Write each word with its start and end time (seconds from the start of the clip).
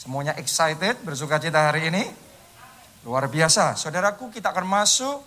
Semuanya 0.00 0.32
excited, 0.40 0.96
bersuka 1.04 1.36
cita 1.36 1.68
hari 1.68 1.92
ini? 1.92 2.00
Luar 3.04 3.28
biasa. 3.28 3.76
Saudaraku, 3.76 4.32
kita 4.32 4.48
akan 4.48 4.64
masuk 4.64 5.20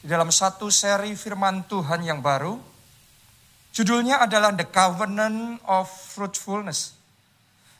di 0.00 0.08
dalam 0.08 0.32
satu 0.32 0.72
seri 0.72 1.12
firman 1.12 1.68
Tuhan 1.68 2.00
yang 2.00 2.24
baru. 2.24 2.56
Judulnya 3.76 4.24
adalah 4.24 4.56
The 4.56 4.72
Covenant 4.72 5.60
of 5.68 5.92
Fruitfulness. 6.16 6.96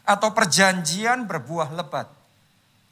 Atau 0.04 0.36
perjanjian 0.36 1.24
berbuah 1.24 1.72
lebat. 1.72 2.12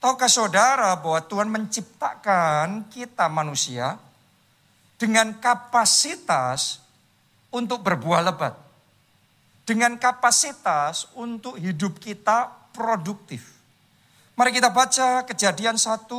Tahukah 0.00 0.32
saudara 0.32 0.96
bahwa 0.96 1.20
Tuhan 1.28 1.52
menciptakan 1.52 2.88
kita 2.88 3.28
manusia 3.28 4.00
dengan 4.96 5.36
kapasitas 5.36 6.80
untuk 7.52 7.84
berbuah 7.84 8.24
lebat. 8.24 8.56
Dengan 9.68 10.00
kapasitas 10.00 11.12
untuk 11.12 11.60
hidup 11.60 12.00
kita 12.00 12.63
produktif. 12.74 13.54
Mari 14.34 14.50
kita 14.50 14.74
baca 14.74 15.22
kejadian 15.22 15.78
1 15.78 16.10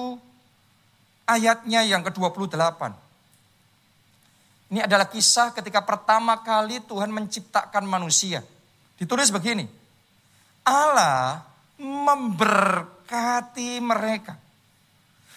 ayatnya 1.28 1.84
yang 1.84 2.00
ke-28. 2.08 2.96
Ini 4.72 4.88
adalah 4.88 5.12
kisah 5.12 5.52
ketika 5.54 5.84
pertama 5.84 6.40
kali 6.42 6.82
Tuhan 6.88 7.12
menciptakan 7.12 7.84
manusia. 7.86 8.42
Ditulis 8.96 9.30
begini. 9.30 9.68
Allah 10.66 11.46
memberkati 11.78 13.78
mereka. 13.84 14.40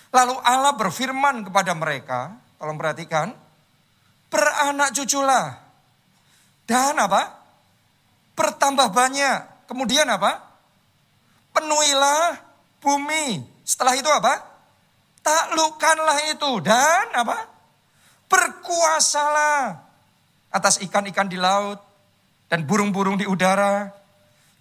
Lalu 0.09 0.41
Allah 0.41 0.73
berfirman 0.73 1.45
kepada 1.45 1.77
mereka, 1.77 2.33
tolong 2.57 2.81
perhatikan, 2.81 3.37
beranak 4.33 4.97
cuculah. 4.97 5.61
Dan 6.65 6.97
apa? 6.97 7.37
Bertambah 8.33 8.89
banyak. 8.89 9.69
Kemudian 9.69 10.09
apa? 10.09 10.48
Penuhilah 11.59 12.39
bumi. 12.79 13.43
Setelah 13.67 13.99
itu 13.99 14.07
apa? 14.07 14.39
Taklukkanlah 15.21 16.19
itu 16.31 16.51
dan 16.63 17.11
apa? 17.13 17.51
Berkuasalah 18.31 19.83
atas 20.55 20.79
ikan-ikan 20.87 21.27
di 21.27 21.37
laut 21.37 21.83
dan 22.49 22.65
burung-burung 22.65 23.19
di 23.19 23.27
udara 23.27 23.91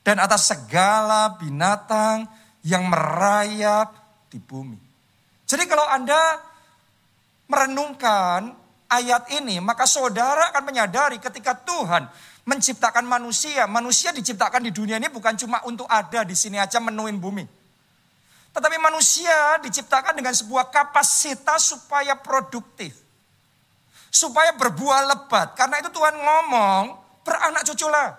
dan 0.01 0.17
atas 0.17 0.49
segala 0.49 1.37
binatang 1.37 2.27
yang 2.65 2.89
merayap 2.89 3.93
di 4.27 4.41
bumi. 4.41 4.79
Jadi 5.47 5.63
kalau 5.69 5.87
Anda 5.87 6.43
merenungkan 7.47 8.51
ayat 8.91 9.31
ini, 9.39 9.63
maka 9.63 9.87
saudara 9.87 10.51
akan 10.51 10.63
menyadari 10.67 11.19
ketika 11.23 11.55
Tuhan 11.55 12.11
menciptakan 12.47 13.03
manusia. 13.03 13.67
Manusia 13.67 14.15
diciptakan 14.15 14.63
di 14.63 14.71
dunia 14.71 14.95
ini 14.95 15.11
bukan 15.11 15.35
cuma 15.35 15.59
untuk 15.67 15.85
ada 15.91 16.23
di 16.23 16.33
sini 16.33 16.55
aja 16.55 16.79
menuin 16.79 17.19
bumi. 17.19 17.43
Tetapi 18.55 18.77
manusia 18.81 19.61
diciptakan 19.61 20.17
dengan 20.17 20.33
sebuah 20.33 20.71
kapasitas 20.73 21.75
supaya 21.75 22.17
produktif. 22.17 22.95
Supaya 24.09 24.55
berbuah 24.55 25.13
lebat. 25.13 25.53
Karena 25.53 25.77
itu 25.77 25.93
Tuhan 25.93 26.15
ngomong, 26.15 26.83
beranak 27.21 27.67
cuculah. 27.67 28.17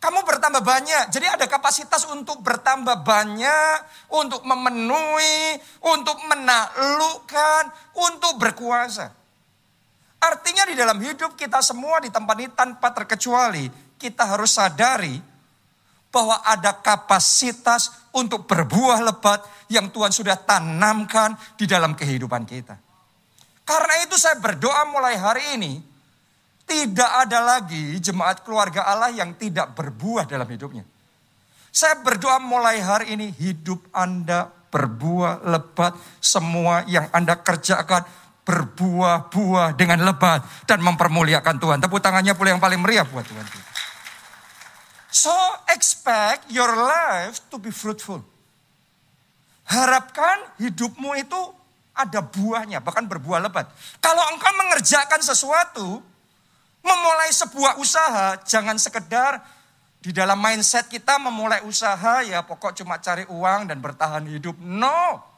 Kamu 0.00 0.24
bertambah 0.24 0.64
banyak. 0.64 1.12
Jadi 1.12 1.28
ada 1.28 1.44
kapasitas 1.44 2.08
untuk 2.08 2.40
bertambah 2.40 3.04
banyak, 3.04 3.76
untuk 4.16 4.40
memenuhi, 4.48 5.60
untuk 5.84 6.16
menaklukkan, 6.24 7.68
untuk 8.00 8.40
berkuasa. 8.40 9.19
Artinya 10.20 10.68
di 10.68 10.76
dalam 10.76 11.00
hidup 11.00 11.32
kita 11.32 11.64
semua 11.64 11.96
di 12.04 12.12
tempat 12.12 12.36
ini 12.36 12.52
tanpa 12.52 12.92
terkecuali 12.92 13.72
kita 13.96 14.36
harus 14.36 14.52
sadari 14.52 15.16
bahwa 16.12 16.42
ada 16.44 16.76
kapasitas 16.76 18.10
untuk 18.12 18.44
berbuah 18.44 19.00
lebat 19.00 19.40
yang 19.70 19.88
Tuhan 19.88 20.12
sudah 20.12 20.36
tanamkan 20.36 21.38
di 21.56 21.64
dalam 21.64 21.96
kehidupan 21.96 22.44
kita. 22.44 22.76
Karena 23.64 23.94
itu 24.02 24.18
saya 24.18 24.36
berdoa 24.36 24.82
mulai 24.90 25.14
hari 25.14 25.44
ini 25.56 25.72
tidak 26.66 27.10
ada 27.26 27.38
lagi 27.40 27.96
jemaat 28.02 28.42
keluarga 28.42 28.86
Allah 28.86 29.14
yang 29.14 29.34
tidak 29.38 29.72
berbuah 29.72 30.26
dalam 30.26 30.46
hidupnya. 30.46 30.82
Saya 31.70 32.02
berdoa 32.02 32.42
mulai 32.42 32.82
hari 32.82 33.14
ini 33.14 33.30
hidup 33.30 33.78
Anda 33.94 34.50
berbuah 34.70 35.46
lebat 35.46 35.94
semua 36.18 36.82
yang 36.86 37.06
Anda 37.14 37.38
kerjakan 37.38 38.02
berbuah-buah 38.44 39.76
dengan 39.76 40.02
lebat 40.02 40.42
dan 40.64 40.80
mempermuliakan 40.80 41.56
Tuhan. 41.60 41.78
Tepuk 41.78 42.00
tangannya 42.00 42.34
pula 42.34 42.56
yang 42.56 42.62
paling 42.62 42.80
meriah 42.80 43.06
buat 43.06 43.22
Tuhan. 43.24 43.46
So 45.10 45.34
expect 45.70 46.48
your 46.50 46.70
life 46.70 47.42
to 47.50 47.58
be 47.58 47.74
fruitful. 47.74 48.22
Harapkan 49.66 50.58
hidupmu 50.58 51.14
itu 51.18 51.40
ada 51.94 52.24
buahnya, 52.24 52.80
bahkan 52.82 53.06
berbuah 53.06 53.42
lebat. 53.44 53.70
Kalau 54.02 54.22
engkau 54.34 54.50
mengerjakan 54.56 55.20
sesuatu, 55.22 56.02
memulai 56.80 57.30
sebuah 57.30 57.76
usaha, 57.78 58.40
jangan 58.46 58.80
sekedar 58.80 59.42
di 60.00 60.16
dalam 60.16 60.40
mindset 60.40 60.88
kita 60.88 61.20
memulai 61.20 61.60
usaha 61.68 62.24
ya 62.24 62.40
pokok 62.40 62.72
cuma 62.72 62.96
cari 62.96 63.28
uang 63.28 63.68
dan 63.68 63.78
bertahan 63.84 64.24
hidup. 64.24 64.56
No. 64.56 65.29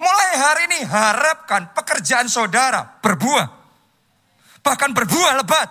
Mulai 0.00 0.30
hari 0.40 0.62
ini 0.72 0.80
harapkan 0.88 1.76
pekerjaan 1.76 2.24
saudara 2.24 2.80
berbuah. 3.04 3.46
Bahkan 4.64 4.96
berbuah 4.96 5.44
lebat. 5.44 5.68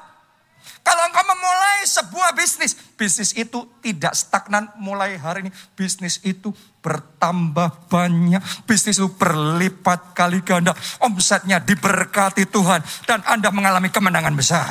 Kalau 0.86 1.06
engkau 1.06 1.22
memulai 1.22 1.86
sebuah 1.86 2.34
bisnis, 2.34 2.74
bisnis 2.98 3.34
itu 3.38 3.66
tidak 3.82 4.14
stagnan 4.14 4.70
mulai 4.78 5.18
hari 5.18 5.46
ini. 5.46 5.52
Bisnis 5.78 6.22
itu 6.26 6.54
bertambah 6.82 7.90
banyak. 7.90 8.42
Bisnis 8.66 8.98
itu 8.98 9.10
berlipat 9.14 10.14
kali 10.18 10.42
ganda. 10.42 10.74
Omsetnya 11.02 11.62
diberkati 11.62 12.46
Tuhan. 12.50 12.82
Dan 13.06 13.22
Anda 13.26 13.50
mengalami 13.54 13.90
kemenangan 13.94 14.34
besar. 14.34 14.66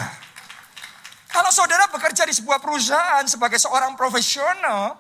Kalau 1.29 1.55
saudara 1.55 1.87
bekerja 1.93 2.27
di 2.27 2.35
sebuah 2.35 2.59
perusahaan 2.59 3.23
sebagai 3.29 3.61
seorang 3.63 3.95
profesional, 3.95 4.97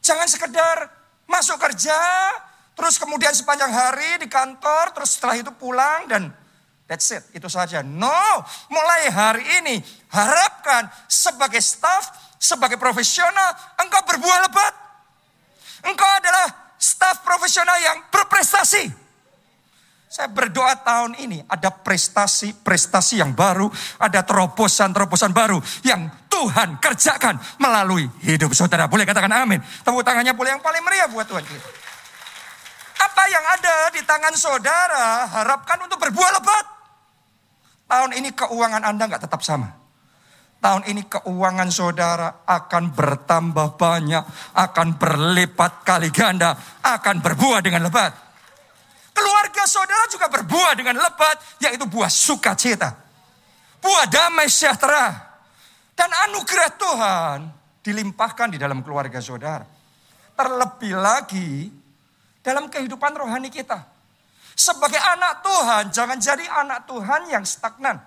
jangan 0.00 0.24
sekedar 0.30 0.88
masuk 1.28 1.58
kerja, 1.58 1.98
Terus 2.76 3.00
kemudian 3.00 3.32
sepanjang 3.32 3.72
hari 3.72 4.20
di 4.20 4.28
kantor, 4.28 4.92
terus 4.92 5.16
setelah 5.16 5.40
itu 5.40 5.48
pulang 5.56 6.04
dan 6.12 6.28
that's 6.84 7.08
it, 7.08 7.24
itu 7.32 7.48
saja. 7.48 7.80
No, 7.80 8.44
mulai 8.68 9.08
hari 9.08 9.44
ini 9.64 9.80
harapkan 10.12 10.84
sebagai 11.08 11.64
staff, 11.64 12.36
sebagai 12.36 12.76
profesional, 12.76 13.56
engkau 13.80 14.04
berbuah 14.04 14.38
lebat. 14.44 14.72
Engkau 15.88 16.10
adalah 16.20 16.76
staff 16.76 17.24
profesional 17.24 17.80
yang 17.80 17.96
berprestasi. 18.12 19.08
Saya 20.06 20.28
berdoa 20.28 20.76
tahun 20.80 21.16
ini 21.16 21.48
ada 21.48 21.72
prestasi-prestasi 21.72 23.24
yang 23.24 23.32
baru, 23.32 23.72
ada 24.00 24.20
terobosan-terobosan 24.20 25.32
baru 25.32 25.60
yang 25.80 26.08
Tuhan 26.28 26.76
kerjakan 26.76 27.40
melalui 27.56 28.04
hidup 28.20 28.52
saudara. 28.52 28.84
Boleh 28.84 29.08
katakan 29.08 29.32
amin. 29.32 29.64
Tepuk 29.80 30.04
tangannya 30.04 30.36
boleh 30.36 30.56
yang 30.56 30.62
paling 30.64 30.84
meriah 30.84 31.08
buat 31.08 31.24
Tuhan 31.24 31.44
kita. 31.44 31.85
Apa 32.96 33.22
yang 33.28 33.44
ada 33.44 33.76
di 33.92 34.00
tangan 34.04 34.34
saudara 34.36 35.28
harapkan 35.28 35.78
untuk 35.84 36.00
berbuah 36.00 36.30
lebat. 36.40 36.66
Tahun 37.86 38.10
ini 38.18 38.34
keuangan 38.34 38.82
Anda 38.82 39.06
nggak 39.06 39.28
tetap 39.28 39.44
sama. 39.46 39.70
Tahun 40.56 40.82
ini 40.88 41.06
keuangan 41.06 41.68
saudara 41.70 42.42
akan 42.42 42.90
bertambah 42.90 43.76
banyak, 43.78 44.24
akan 44.56 44.88
berlipat 44.98 45.86
kali 45.86 46.10
ganda, 46.10 46.56
akan 46.82 47.22
berbuah 47.22 47.60
dengan 47.62 47.86
lebat. 47.86 48.10
Keluarga 49.14 49.62
saudara 49.68 50.04
juga 50.10 50.26
berbuah 50.26 50.72
dengan 50.74 50.98
lebat, 50.98 51.38
yaitu 51.62 51.86
buah 51.86 52.10
sukacita. 52.10 52.92
Buah 53.78 54.10
damai 54.10 54.50
sejahtera. 54.50 55.12
Dan 55.96 56.10
anugerah 56.12 56.70
Tuhan 56.76 57.38
dilimpahkan 57.80 58.52
di 58.52 58.58
dalam 58.60 58.82
keluarga 58.82 59.22
saudara. 59.22 59.64
Terlebih 60.36 60.92
lagi 60.98 61.70
dalam 62.46 62.70
kehidupan 62.70 63.10
rohani 63.18 63.50
kita. 63.50 63.82
Sebagai 64.54 65.02
anak 65.02 65.42
Tuhan, 65.42 65.84
jangan 65.90 66.18
jadi 66.22 66.46
anak 66.46 66.86
Tuhan 66.86 67.26
yang 67.26 67.42
stagnan. 67.42 67.98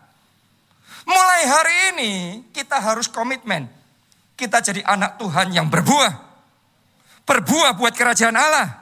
Mulai 1.03 1.41
hari 1.43 1.75
ini 1.91 2.11
kita 2.55 2.79
harus 2.79 3.11
komitmen. 3.11 3.67
Kita 4.39 4.63
jadi 4.63 4.79
anak 4.87 5.19
Tuhan 5.19 5.51
yang 5.51 5.67
berbuah. 5.67 6.31
Berbuah 7.27 7.75
buat 7.75 7.91
kerajaan 7.91 8.39
Allah. 8.39 8.79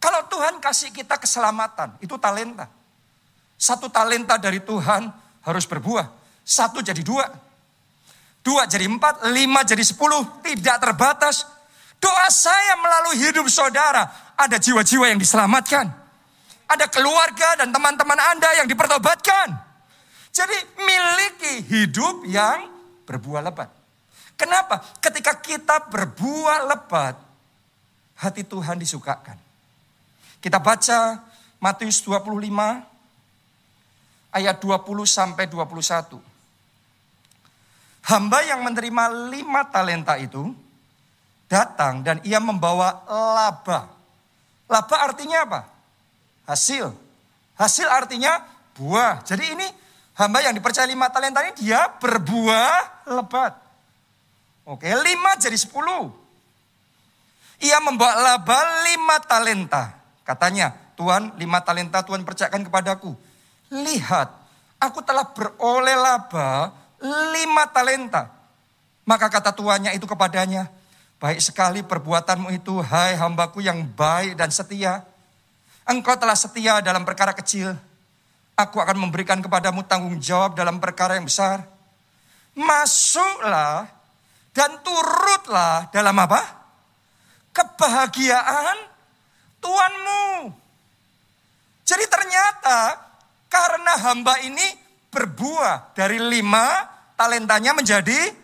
Kalau 0.00 0.24
Tuhan 0.32 0.56
kasih 0.56 0.88
kita 0.88 1.20
keselamatan, 1.20 2.00
itu 2.00 2.16
talenta. 2.16 2.66
Satu 3.60 3.92
talenta 3.92 4.40
dari 4.40 4.64
Tuhan 4.64 5.12
harus 5.44 5.68
berbuah. 5.68 6.08
Satu 6.40 6.80
jadi 6.80 7.04
dua. 7.04 7.28
Dua 8.40 8.64
jadi 8.64 8.88
empat, 8.88 9.28
lima 9.28 9.60
jadi 9.62 9.84
sepuluh. 9.84 10.40
Tidak 10.40 10.76
terbatas. 10.80 11.44
Doa 11.98 12.30
saya 12.30 12.78
melalui 12.78 13.18
hidup 13.26 13.46
saudara 13.50 14.27
ada 14.38 14.56
jiwa-jiwa 14.62 15.10
yang 15.10 15.18
diselamatkan. 15.18 15.90
Ada 16.70 16.86
keluarga 16.86 17.58
dan 17.58 17.74
teman-teman 17.74 18.14
Anda 18.14 18.62
yang 18.62 18.70
dipertobatkan. 18.70 19.48
Jadi 20.30 20.54
miliki 20.78 21.66
hidup 21.66 22.22
yang 22.28 22.70
berbuah 23.02 23.42
lebat. 23.42 23.66
Kenapa? 24.38 24.78
Ketika 25.02 25.34
kita 25.42 25.90
berbuah 25.90 26.70
lebat, 26.70 27.18
hati 28.22 28.46
Tuhan 28.46 28.78
disukakan. 28.78 29.34
Kita 30.38 30.62
baca 30.62 31.18
Matius 31.58 31.98
25 32.06 32.30
ayat 34.30 34.56
20 34.62 34.78
sampai 35.02 35.50
21. 35.50 36.22
Hamba 38.06 38.38
yang 38.46 38.62
menerima 38.62 39.34
lima 39.34 39.66
talenta 39.66 40.14
itu 40.22 40.54
datang 41.50 42.06
dan 42.06 42.22
ia 42.22 42.38
membawa 42.38 43.02
laba. 43.10 43.97
Laba 44.68 44.96
artinya 45.08 45.48
apa? 45.48 45.60
Hasil. 46.44 46.92
Hasil 47.56 47.88
artinya 47.88 48.44
buah. 48.76 49.24
Jadi 49.24 49.56
ini 49.56 49.66
hamba 50.14 50.44
yang 50.44 50.54
dipercaya 50.54 50.86
lima 50.86 51.08
talenta 51.08 51.42
ini 51.42 51.56
dia 51.56 51.88
berbuah 51.98 53.08
lebat. 53.10 53.56
Oke, 54.68 54.84
lima 54.84 55.34
jadi 55.40 55.56
sepuluh. 55.56 56.12
Ia 57.58 57.80
membawa 57.82 58.36
laba 58.36 58.84
lima 58.86 59.18
talenta. 59.24 59.96
Katanya, 60.22 60.76
Tuhan 60.94 61.34
lima 61.40 61.64
talenta 61.64 62.04
Tuhan 62.04 62.22
percayakan 62.22 62.62
kepadaku. 62.68 63.16
Lihat, 63.72 64.28
aku 64.78 65.00
telah 65.02 65.24
beroleh 65.32 65.96
laba 65.96 66.70
lima 67.34 67.64
talenta. 67.72 68.30
Maka 69.08 69.32
kata 69.32 69.56
tuannya 69.56 69.96
itu 69.96 70.04
kepadanya, 70.04 70.68
baik 71.18 71.42
sekali 71.42 71.82
perbuatanmu 71.82 72.50
itu, 72.54 72.78
hai 72.82 73.14
hambaku 73.18 73.62
yang 73.62 73.82
baik 73.94 74.38
dan 74.38 74.50
setia. 74.50 75.02
Engkau 75.84 76.14
telah 76.18 76.36
setia 76.36 76.80
dalam 76.82 77.02
perkara 77.06 77.34
kecil, 77.34 77.74
Aku 78.58 78.82
akan 78.82 78.98
memberikan 78.98 79.38
kepadamu 79.38 79.86
tanggung 79.86 80.18
jawab 80.18 80.58
dalam 80.58 80.82
perkara 80.82 81.14
yang 81.14 81.30
besar. 81.30 81.62
Masuklah 82.58 83.86
dan 84.50 84.82
turutlah 84.82 85.86
dalam 85.94 86.18
apa? 86.18 86.42
Kebahagiaan 87.54 88.76
Tuhanmu. 89.62 90.50
Jadi 91.86 92.04
ternyata 92.10 92.98
karena 93.46 93.94
hamba 94.10 94.42
ini 94.42 94.74
berbuah 95.14 95.94
dari 95.94 96.18
lima 96.18 96.82
talentanya 97.14 97.78
menjadi 97.78 98.34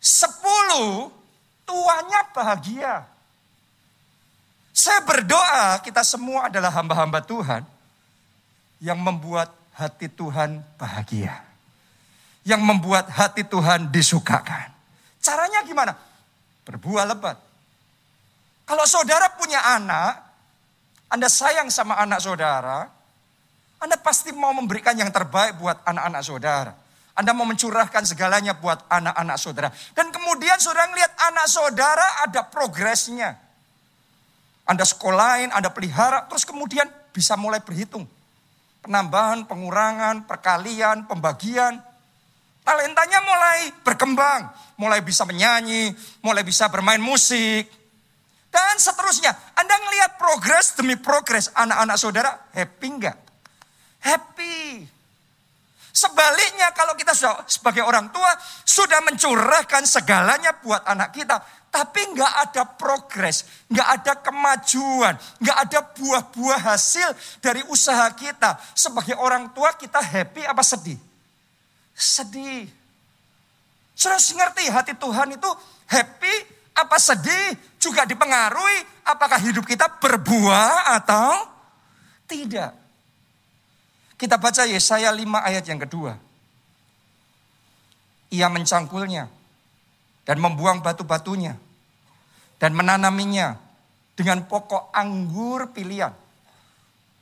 sepuluh, 0.00 1.12
tuannya 1.66 2.20
bahagia. 2.34 2.94
Saya 4.72 5.04
berdoa 5.04 5.78
kita 5.84 6.00
semua 6.00 6.48
adalah 6.48 6.72
hamba-hamba 6.72 7.20
Tuhan 7.20 7.62
yang 8.80 8.98
membuat 8.98 9.52
hati 9.76 10.08
Tuhan 10.08 10.64
bahagia. 10.80 11.44
Yang 12.42 12.62
membuat 12.66 13.06
hati 13.12 13.46
Tuhan 13.46 13.92
disukakan. 13.94 14.74
Caranya 15.22 15.62
gimana? 15.62 15.94
Berbuah 16.66 17.06
lebat. 17.06 17.38
Kalau 18.66 18.82
saudara 18.88 19.30
punya 19.38 19.62
anak, 19.62 20.18
Anda 21.06 21.30
sayang 21.30 21.70
sama 21.70 21.94
anak 22.02 22.18
saudara, 22.18 22.90
Anda 23.78 23.94
pasti 24.00 24.34
mau 24.34 24.50
memberikan 24.50 24.98
yang 24.98 25.12
terbaik 25.14 25.60
buat 25.62 25.78
anak-anak 25.86 26.22
saudara. 26.24 26.72
Anda 27.12 27.36
mau 27.36 27.44
mencurahkan 27.44 28.08
segalanya 28.08 28.56
buat 28.56 28.88
anak-anak 28.88 29.36
saudara. 29.36 29.68
Dan 29.92 30.08
kemudian 30.08 30.56
saudara 30.56 30.88
melihat 30.88 31.12
anak 31.28 31.46
saudara 31.48 32.06
ada 32.24 32.44
progresnya. 32.48 33.36
Anda 34.64 34.86
sekolahin, 34.86 35.52
Anda 35.52 35.68
pelihara, 35.68 36.24
terus 36.30 36.48
kemudian 36.48 36.88
bisa 37.12 37.36
mulai 37.36 37.60
berhitung 37.60 38.08
penambahan, 38.82 39.46
pengurangan, 39.46 40.26
perkalian, 40.26 41.06
pembagian. 41.06 41.78
Talentanya 42.62 43.18
mulai 43.26 43.58
berkembang, 43.82 44.46
mulai 44.78 45.02
bisa 45.02 45.26
menyanyi, 45.26 45.90
mulai 46.22 46.46
bisa 46.46 46.70
bermain 46.70 47.02
musik, 47.02 47.66
dan 48.54 48.78
seterusnya. 48.78 49.34
Anda 49.58 49.74
ngelihat 49.82 50.10
progres 50.14 50.78
demi 50.78 50.94
progres 50.94 51.50
anak-anak 51.58 51.96
saudara, 51.98 52.30
happy 52.54 52.86
enggak? 52.86 53.18
Happy. 53.98 54.86
Sebaliknya 55.92 56.72
kalau 56.72 56.96
kita 56.96 57.12
sebagai 57.44 57.84
orang 57.84 58.08
tua 58.08 58.32
sudah 58.64 59.04
mencurahkan 59.04 59.84
segalanya 59.84 60.56
buat 60.64 60.80
anak 60.88 61.12
kita, 61.12 61.36
tapi 61.68 62.16
nggak 62.16 62.32
ada 62.48 62.62
progres, 62.64 63.44
nggak 63.68 63.88
ada 64.00 64.12
kemajuan, 64.24 65.14
nggak 65.36 65.58
ada 65.68 65.80
buah-buah 65.92 66.60
hasil 66.72 67.12
dari 67.44 67.60
usaha 67.68 68.08
kita. 68.16 68.56
Sebagai 68.72 69.20
orang 69.20 69.52
tua 69.52 69.76
kita 69.76 70.00
happy 70.00 70.48
apa 70.48 70.64
sedih? 70.64 70.96
Sedih. 71.92 72.68
Sudah 73.92 74.16
ngerti 74.16 74.64
hati 74.72 74.92
Tuhan 74.96 75.36
itu 75.36 75.50
happy 75.92 76.34
apa 76.72 76.96
sedih? 76.96 77.56
Juga 77.76 78.08
dipengaruhi 78.08 79.04
apakah 79.04 79.40
hidup 79.44 79.68
kita 79.68 79.92
berbuah 80.00 80.96
atau 80.96 81.52
tidak. 82.24 82.81
Kita 84.22 84.38
baca 84.38 84.62
Yesaya 84.62 85.10
5 85.10 85.18
ayat 85.18 85.66
yang 85.66 85.82
kedua. 85.82 86.14
Ia 88.30 88.46
mencangkulnya 88.46 89.26
dan 90.22 90.38
membuang 90.38 90.78
batu-batunya 90.78 91.58
dan 92.62 92.70
menanaminya 92.70 93.58
dengan 94.14 94.46
pokok 94.46 94.94
anggur 94.94 95.74
pilihan. 95.74 96.14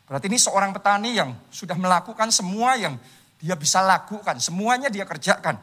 Berarti 0.05 0.29
ini 0.29 0.37
seorang 0.37 0.77
petani 0.77 1.17
yang 1.17 1.33
sudah 1.49 1.73
melakukan 1.81 2.29
semua 2.29 2.77
yang 2.77 3.01
dia 3.41 3.57
bisa 3.57 3.81
lakukan, 3.81 4.37
semuanya 4.37 4.93
dia 4.93 5.09
kerjakan. 5.09 5.57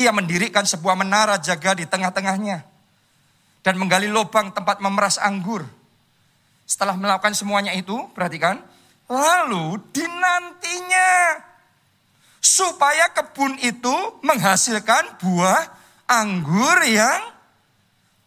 Ia 0.00 0.16
mendirikan 0.16 0.64
sebuah 0.64 0.96
menara 0.96 1.36
jaga 1.36 1.76
di 1.76 1.84
tengah-tengahnya 1.84 2.64
dan 3.60 3.74
menggali 3.76 4.08
lubang 4.08 4.48
tempat 4.48 4.80
memeras 4.80 5.20
anggur. 5.20 5.68
Setelah 6.64 6.96
melakukan 6.96 7.36
semuanya 7.36 7.76
itu, 7.76 8.08
perhatikan, 8.16 8.64
lalu 9.10 9.82
dinantinya 9.90 11.42
supaya 12.38 13.10
kebun 13.10 13.58
itu 13.58 14.22
menghasilkan 14.22 15.18
buah 15.18 15.60
anggur 16.06 16.78
yang 16.86 17.20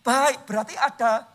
baik. 0.03 0.43
Berarti 0.43 0.75
ada 0.75 1.25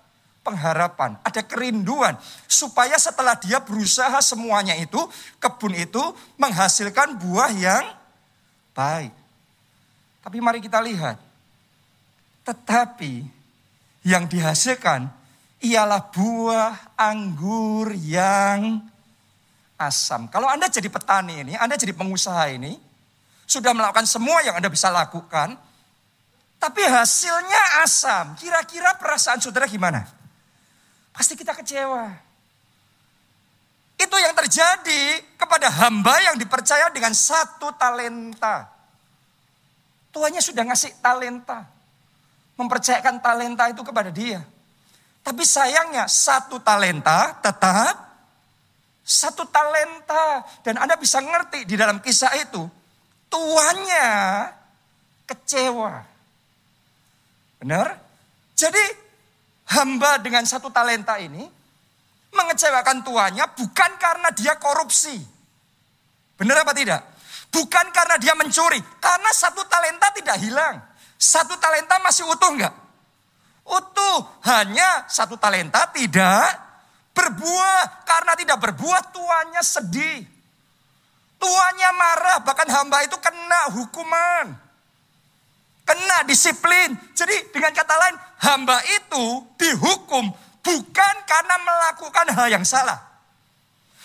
pengharapan, 0.44 1.16
ada 1.24 1.40
kerinduan. 1.42 2.14
Supaya 2.44 3.00
setelah 3.00 3.34
dia 3.40 3.64
berusaha 3.64 4.20
semuanya 4.20 4.76
itu, 4.76 5.00
kebun 5.40 5.74
itu 5.74 6.02
menghasilkan 6.36 7.16
buah 7.16 7.50
yang 7.56 7.84
baik. 8.76 9.12
Tapi 10.22 10.36
mari 10.44 10.60
kita 10.60 10.78
lihat. 10.84 11.16
Tetapi 12.44 13.24
yang 14.04 14.24
dihasilkan 14.24 15.08
ialah 15.64 16.08
buah 16.12 16.96
anggur 16.96 17.92
yang 17.96 18.80
asam. 19.78 20.26
Kalau 20.28 20.50
Anda 20.50 20.66
jadi 20.66 20.90
petani 20.90 21.46
ini, 21.46 21.54
Anda 21.54 21.78
jadi 21.78 21.94
pengusaha 21.94 22.50
ini, 22.50 22.74
sudah 23.48 23.72
melakukan 23.72 24.04
semua 24.04 24.42
yang 24.42 24.58
Anda 24.58 24.68
bisa 24.68 24.90
lakukan, 24.90 25.56
tapi 26.58 26.82
hasilnya 26.82 27.86
asam. 27.86 28.34
Kira-kira 28.34 28.98
perasaan 28.98 29.38
saudara 29.38 29.70
gimana? 29.70 30.04
Pasti 31.14 31.38
kita 31.38 31.54
kecewa. 31.54 32.10
Itu 33.98 34.14
yang 34.18 34.34
terjadi 34.34 35.02
kepada 35.38 35.70
hamba 35.70 36.14
yang 36.22 36.36
dipercaya 36.38 36.90
dengan 36.90 37.14
satu 37.14 37.74
talenta. 37.74 38.70
Tuanya 40.14 40.42
sudah 40.42 40.62
ngasih 40.66 40.98
talenta. 41.02 41.66
Mempercayakan 42.58 43.22
talenta 43.22 43.70
itu 43.70 43.82
kepada 43.86 44.10
dia. 44.10 44.42
Tapi 45.22 45.42
sayangnya 45.42 46.06
satu 46.06 46.62
talenta 46.62 47.38
tetap 47.42 48.07
satu 49.08 49.48
talenta. 49.48 50.44
Dan 50.60 50.76
Anda 50.76 51.00
bisa 51.00 51.24
ngerti 51.24 51.64
di 51.64 51.80
dalam 51.80 52.04
kisah 52.04 52.36
itu. 52.36 52.60
Tuannya 53.32 54.08
kecewa. 55.24 55.92
Benar? 57.64 57.88
Jadi 58.52 58.84
hamba 59.72 60.20
dengan 60.20 60.44
satu 60.44 60.68
talenta 60.68 61.16
ini 61.16 61.40
mengecewakan 62.28 63.00
tuannya 63.00 63.48
bukan 63.56 63.90
karena 63.96 64.28
dia 64.36 64.60
korupsi. 64.60 65.16
Benar 66.36 66.62
apa 66.62 66.76
tidak? 66.76 67.00
Bukan 67.48 67.86
karena 67.90 68.20
dia 68.20 68.36
mencuri. 68.36 68.78
Karena 69.00 69.30
satu 69.32 69.64
talenta 69.64 70.12
tidak 70.12 70.36
hilang. 70.36 70.76
Satu 71.16 71.56
talenta 71.56 71.96
masih 72.04 72.28
utuh 72.28 72.52
enggak? 72.52 72.74
Utuh. 73.64 74.20
Hanya 74.44 75.08
satu 75.08 75.34
talenta 75.40 75.88
tidak 75.90 76.67
berbuah. 77.18 78.06
Karena 78.06 78.32
tidak 78.38 78.62
berbuah 78.62 79.10
tuannya 79.10 79.62
sedih. 79.66 80.22
Tuannya 81.42 81.90
marah. 81.98 82.38
Bahkan 82.46 82.68
hamba 82.70 83.02
itu 83.02 83.18
kena 83.18 83.74
hukuman. 83.74 84.46
Kena 85.82 86.18
disiplin. 86.22 86.94
Jadi 87.16 87.50
dengan 87.50 87.74
kata 87.74 87.94
lain, 87.98 88.16
hamba 88.46 88.78
itu 88.86 89.24
dihukum 89.58 90.30
bukan 90.62 91.14
karena 91.24 91.56
melakukan 91.64 92.26
hal 92.36 92.48
yang 92.52 92.64
salah. 92.66 93.00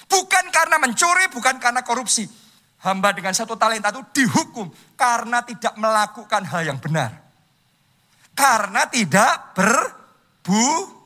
Bukan 0.07 0.45
karena 0.53 0.79
mencuri, 0.79 1.27
bukan 1.27 1.59
karena 1.59 1.83
korupsi. 1.83 2.23
Hamba 2.83 3.15
dengan 3.15 3.31
satu 3.31 3.55
talenta 3.55 3.95
itu 3.95 4.03
dihukum 4.23 4.67
karena 4.99 5.39
tidak 5.43 5.75
melakukan 5.79 6.43
hal 6.43 6.61
yang 6.67 6.79
benar. 6.79 7.15
Karena 8.35 8.87
tidak 8.87 9.55
berbuah. 9.55 11.02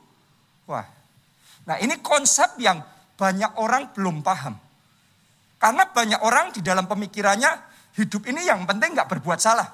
Nah, 1.67 1.75
ini 1.83 1.99
konsep 1.99 2.55
yang 2.63 2.79
banyak 3.19 3.59
orang 3.59 3.91
belum 3.91 4.23
paham. 4.23 4.55
Karena 5.57 5.83
banyak 5.89 6.21
orang 6.23 6.55
di 6.55 6.63
dalam 6.63 6.87
pemikirannya 6.87 7.49
hidup 7.97 8.23
ini 8.29 8.47
yang 8.47 8.63
penting 8.63 8.93
nggak 8.95 9.09
berbuat 9.09 9.41
salah. 9.41 9.67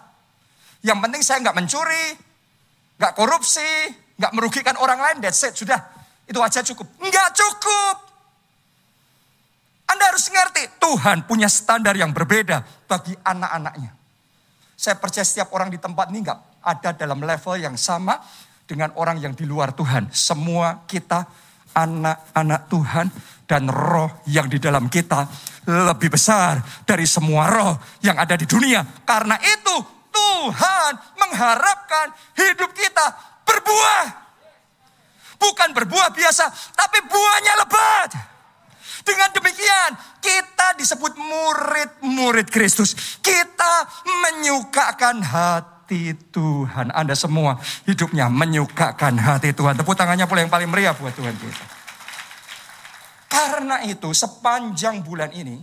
Yang 0.81 0.99
penting 1.05 1.21
saya 1.21 1.37
nggak 1.43 1.57
mencuri, 1.59 2.05
nggak 2.97 3.13
korupsi, 3.13 3.67
nggak 4.17 4.31
merugikan 4.33 4.75
orang 4.79 4.99
lain. 4.99 5.17
That's 5.21 5.43
it, 5.43 5.53
sudah. 5.53 5.79
Itu 6.25 6.39
aja 6.39 6.63
cukup. 6.63 6.87
Nggak 6.97 7.29
cukup. 7.35 7.97
Anda 9.83 10.09
harus 10.09 10.25
ngerti, 10.31 10.81
Tuhan 10.81 11.27
punya 11.29 11.45
standar 11.51 11.93
yang 11.93 12.15
berbeda 12.15 12.65
bagi 12.89 13.13
anak-anaknya. 13.13 13.91
Saya 14.73 14.97
percaya 14.97 15.27
setiap 15.27 15.53
orang 15.53 15.69
di 15.69 15.77
tempat 15.77 16.09
ini 16.09 16.25
nggak 16.25 16.39
ada 16.63 16.89
dalam 16.95 17.21
level 17.21 17.55
yang 17.59 17.75
sama 17.77 18.17
dengan 18.63 18.95
orang 18.95 19.19
yang 19.19 19.35
di 19.35 19.43
luar 19.43 19.75
Tuhan. 19.75 20.09
Semua 20.09 20.87
kita 20.87 21.27
anak-anak 21.73 22.61
Tuhan 22.69 23.07
dan 23.43 23.67
roh 23.67 24.23
yang 24.29 24.47
di 24.47 24.57
dalam 24.61 24.87
kita 24.87 25.27
lebih 25.67 26.13
besar 26.13 26.61
dari 26.87 27.03
semua 27.03 27.49
roh 27.49 27.73
yang 28.01 28.15
ada 28.17 28.37
di 28.37 28.47
dunia. 28.47 28.81
Karena 29.03 29.35
itu 29.41 29.75
Tuhan 30.13 30.91
mengharapkan 31.17 32.13
hidup 32.37 32.71
kita 32.71 33.05
berbuah. 33.43 34.05
Bukan 35.41 35.69
berbuah 35.75 36.15
biasa, 36.15 36.47
tapi 36.71 37.03
buahnya 37.03 37.53
lebat. 37.59 38.09
Dengan 39.03 39.27
demikian, 39.35 39.91
kita 40.23 40.79
disebut 40.79 41.19
murid-murid 41.19 42.47
Kristus. 42.47 43.19
Kita 43.19 43.83
menyukakan 44.07 45.19
hati 45.19 45.72
Tuhan. 46.33 46.91
Anda 46.95 47.13
semua 47.13 47.59
hidupnya 47.83 48.31
menyukakan 48.31 49.19
hati 49.19 49.51
Tuhan. 49.51 49.75
Tepuk 49.75 49.93
tangannya 49.93 50.23
pula 50.23 50.41
yang 50.45 50.51
paling 50.53 50.71
meriah 50.71 50.95
buat 50.95 51.11
Tuhan 51.11 51.35
kita. 51.35 51.65
Karena 53.27 53.81
itu 53.83 54.13
sepanjang 54.13 55.03
bulan 55.03 55.33
ini 55.33 55.57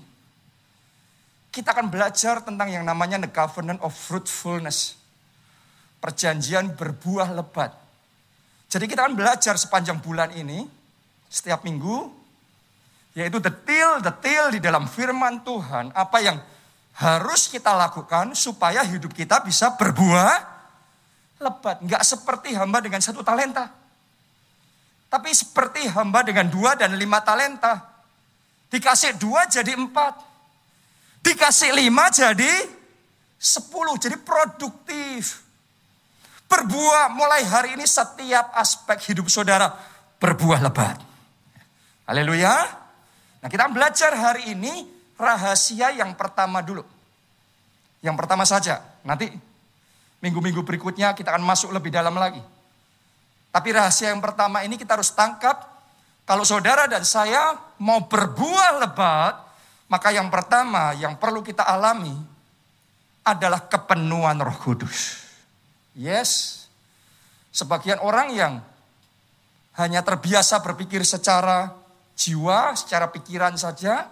kita 1.51 1.75
akan 1.75 1.91
belajar 1.91 2.47
tentang 2.47 2.71
yang 2.71 2.87
namanya 2.87 3.19
the 3.19 3.31
covenant 3.31 3.83
of 3.83 3.91
fruitfulness. 3.91 4.99
Perjanjian 5.99 6.79
berbuah 6.79 7.35
lebat. 7.35 7.75
Jadi 8.71 8.87
kita 8.87 9.05
akan 9.05 9.19
belajar 9.19 9.59
sepanjang 9.59 9.99
bulan 9.99 10.31
ini 10.33 10.65
setiap 11.27 11.67
minggu 11.67 12.11
yaitu 13.19 13.43
detil-detil 13.43 14.55
di 14.55 14.61
dalam 14.63 14.87
firman 14.87 15.43
Tuhan 15.43 15.91
apa 15.91 16.19
yang 16.23 16.39
harus 17.01 17.49
kita 17.49 17.73
lakukan 17.73 18.37
supaya 18.37 18.85
hidup 18.85 19.17
kita 19.17 19.41
bisa 19.41 19.73
berbuah 19.73 20.37
lebat. 21.41 21.81
Enggak 21.81 22.05
seperti 22.05 22.53
hamba 22.53 22.85
dengan 22.85 23.01
satu 23.01 23.25
talenta. 23.25 23.73
Tapi 25.09 25.33
seperti 25.33 25.89
hamba 25.89 26.21
dengan 26.21 26.47
dua 26.53 26.77
dan 26.77 26.93
lima 26.95 27.25
talenta. 27.25 27.89
Dikasih 28.69 29.17
dua 29.17 29.49
jadi 29.49 29.75
empat. 29.81 30.21
Dikasih 31.25 31.73
lima 31.73 32.13
jadi 32.13 32.69
sepuluh. 33.41 33.97
Jadi 33.97 34.21
produktif. 34.21 35.41
Berbuah 36.53 37.09
mulai 37.17 37.43
hari 37.49 37.81
ini 37.81 37.89
setiap 37.89 38.53
aspek 38.53 39.11
hidup 39.11 39.33
saudara 39.33 39.73
berbuah 40.21 40.61
lebat. 40.61 41.01
Haleluya. 42.05 42.55
Nah 43.41 43.49
kita 43.49 43.73
belajar 43.73 44.13
hari 44.13 44.53
ini 44.53 45.00
rahasia 45.21 45.93
yang 45.93 46.17
pertama 46.17 46.65
dulu. 46.65 46.83
Yang 48.01 48.17
pertama 48.17 48.49
saja. 48.49 48.81
Nanti 49.05 49.29
minggu-minggu 50.25 50.65
berikutnya 50.65 51.13
kita 51.13 51.37
akan 51.37 51.45
masuk 51.45 51.71
lebih 51.77 51.93
dalam 51.93 52.17
lagi. 52.17 52.41
Tapi 53.53 53.69
rahasia 53.77 54.15
yang 54.15 54.25
pertama 54.25 54.65
ini 54.65 54.81
kita 54.81 54.97
harus 54.97 55.13
tangkap. 55.13 55.69
Kalau 56.25 56.47
saudara 56.47 56.87
dan 56.89 57.03
saya 57.03 57.59
mau 57.83 58.07
berbuah 58.07 58.81
lebat, 58.87 59.35
maka 59.91 60.15
yang 60.15 60.31
pertama 60.31 60.95
yang 60.95 61.19
perlu 61.19 61.43
kita 61.43 61.67
alami 61.67 62.15
adalah 63.27 63.67
kepenuhan 63.67 64.39
roh 64.39 64.55
kudus. 64.55 65.27
Yes, 65.93 66.63
sebagian 67.51 67.99
orang 67.99 68.31
yang 68.31 68.53
hanya 69.75 70.07
terbiasa 70.07 70.63
berpikir 70.63 71.03
secara 71.03 71.75
jiwa, 72.15 72.79
secara 72.79 73.11
pikiran 73.11 73.59
saja, 73.59 74.07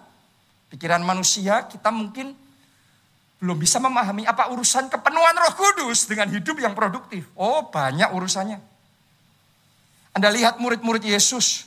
pikiran 0.69 1.01
manusia, 1.01 1.65
kita 1.65 1.89
mungkin 1.89 2.37
belum 3.39 3.55
bisa 3.55 3.79
memahami 3.79 4.27
apa 4.27 4.51
urusan 4.51 4.91
kepenuhan 4.91 5.35
roh 5.35 5.53
kudus 5.55 6.05
dengan 6.05 6.27
hidup 6.27 6.59
yang 6.59 6.75
produktif. 6.75 7.25
Oh 7.39 7.71
banyak 7.71 8.11
urusannya. 8.11 8.59
Anda 10.13 10.29
lihat 10.29 10.59
murid-murid 10.59 11.07
Yesus. 11.07 11.65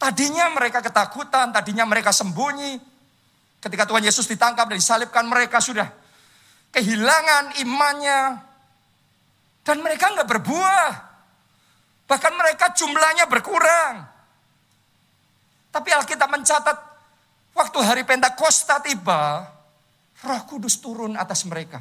Tadinya 0.00 0.48
mereka 0.50 0.80
ketakutan, 0.80 1.52
tadinya 1.52 1.84
mereka 1.84 2.10
sembunyi. 2.10 2.80
Ketika 3.60 3.88
Tuhan 3.88 4.04
Yesus 4.04 4.28
ditangkap 4.28 4.68
dan 4.68 4.76
disalibkan 4.76 5.24
mereka 5.24 5.60
sudah 5.60 5.88
kehilangan 6.72 7.60
imannya. 7.60 8.20
Dan 9.64 9.80
mereka 9.80 10.12
nggak 10.12 10.28
berbuah. 10.28 10.88
Bahkan 12.04 12.32
mereka 12.36 12.72
jumlahnya 12.76 13.24
berkurang. 13.28 14.04
Tapi 15.72 15.88
Alkitab 15.92 16.28
mencatat 16.28 16.93
waktu 17.54 17.78
hari 17.80 18.02
Pentakosta 18.02 18.82
tiba, 18.82 19.48
Roh 20.20 20.42
Kudus 20.44 20.76
turun 20.82 21.14
atas 21.14 21.46
mereka. 21.48 21.80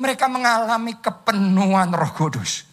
Mereka 0.00 0.28
mengalami 0.28 0.96
kepenuhan 1.00 1.92
Roh 1.92 2.12
Kudus. 2.14 2.70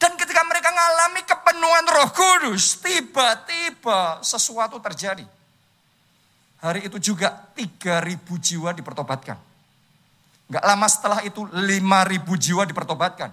Dan 0.00 0.16
ketika 0.16 0.40
mereka 0.48 0.60
mengalami 0.80 1.20
kepenuhan 1.28 1.84
roh 1.92 2.08
kudus, 2.08 2.80
tiba-tiba 2.80 4.24
sesuatu 4.24 4.80
terjadi. 4.80 5.28
Hari 6.60 6.88
itu 6.88 7.12
juga 7.12 7.36
3000 7.52 8.16
jiwa 8.40 8.72
dipertobatkan. 8.72 9.36
Gak 10.48 10.64
lama 10.64 10.88
setelah 10.88 11.20
itu 11.20 11.44
5000 11.44 12.44
jiwa 12.48 12.64
dipertobatkan. 12.64 13.28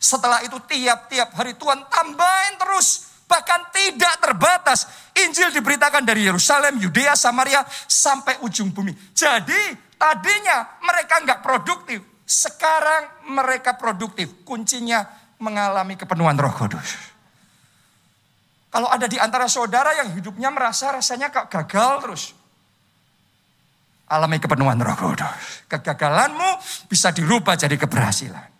Setelah 0.00 0.40
itu 0.42 0.56
tiap-tiap 0.64 1.28
hari 1.36 1.54
Tuhan 1.60 1.84
tambahin 1.86 2.56
terus. 2.56 3.11
Bahkan 3.32 3.72
tidak 3.72 4.20
terbatas. 4.20 4.84
Injil 5.16 5.48
diberitakan 5.56 6.04
dari 6.04 6.28
Yerusalem, 6.28 6.76
Yudea, 6.76 7.16
Samaria, 7.16 7.64
sampai 7.88 8.44
ujung 8.44 8.68
bumi. 8.76 8.92
Jadi 9.16 9.96
tadinya 9.96 10.76
mereka 10.84 11.24
nggak 11.24 11.40
produktif. 11.40 12.04
Sekarang 12.28 13.32
mereka 13.32 13.80
produktif. 13.80 14.44
Kuncinya 14.44 15.08
mengalami 15.40 15.96
kepenuhan 15.96 16.36
roh 16.36 16.52
kudus. 16.52 17.08
Kalau 18.68 18.88
ada 18.92 19.08
di 19.08 19.16
antara 19.16 19.48
saudara 19.48 19.96
yang 19.96 20.12
hidupnya 20.12 20.52
merasa 20.52 20.92
rasanya 20.92 21.32
kok 21.32 21.48
gagal 21.48 21.92
terus. 22.04 22.24
Alami 24.12 24.36
kepenuhan 24.44 24.76
roh 24.76 24.96
kudus. 24.96 25.64
Kegagalanmu 25.72 26.60
bisa 26.84 27.08
dirubah 27.16 27.56
jadi 27.56 27.80
keberhasilan. 27.80 28.51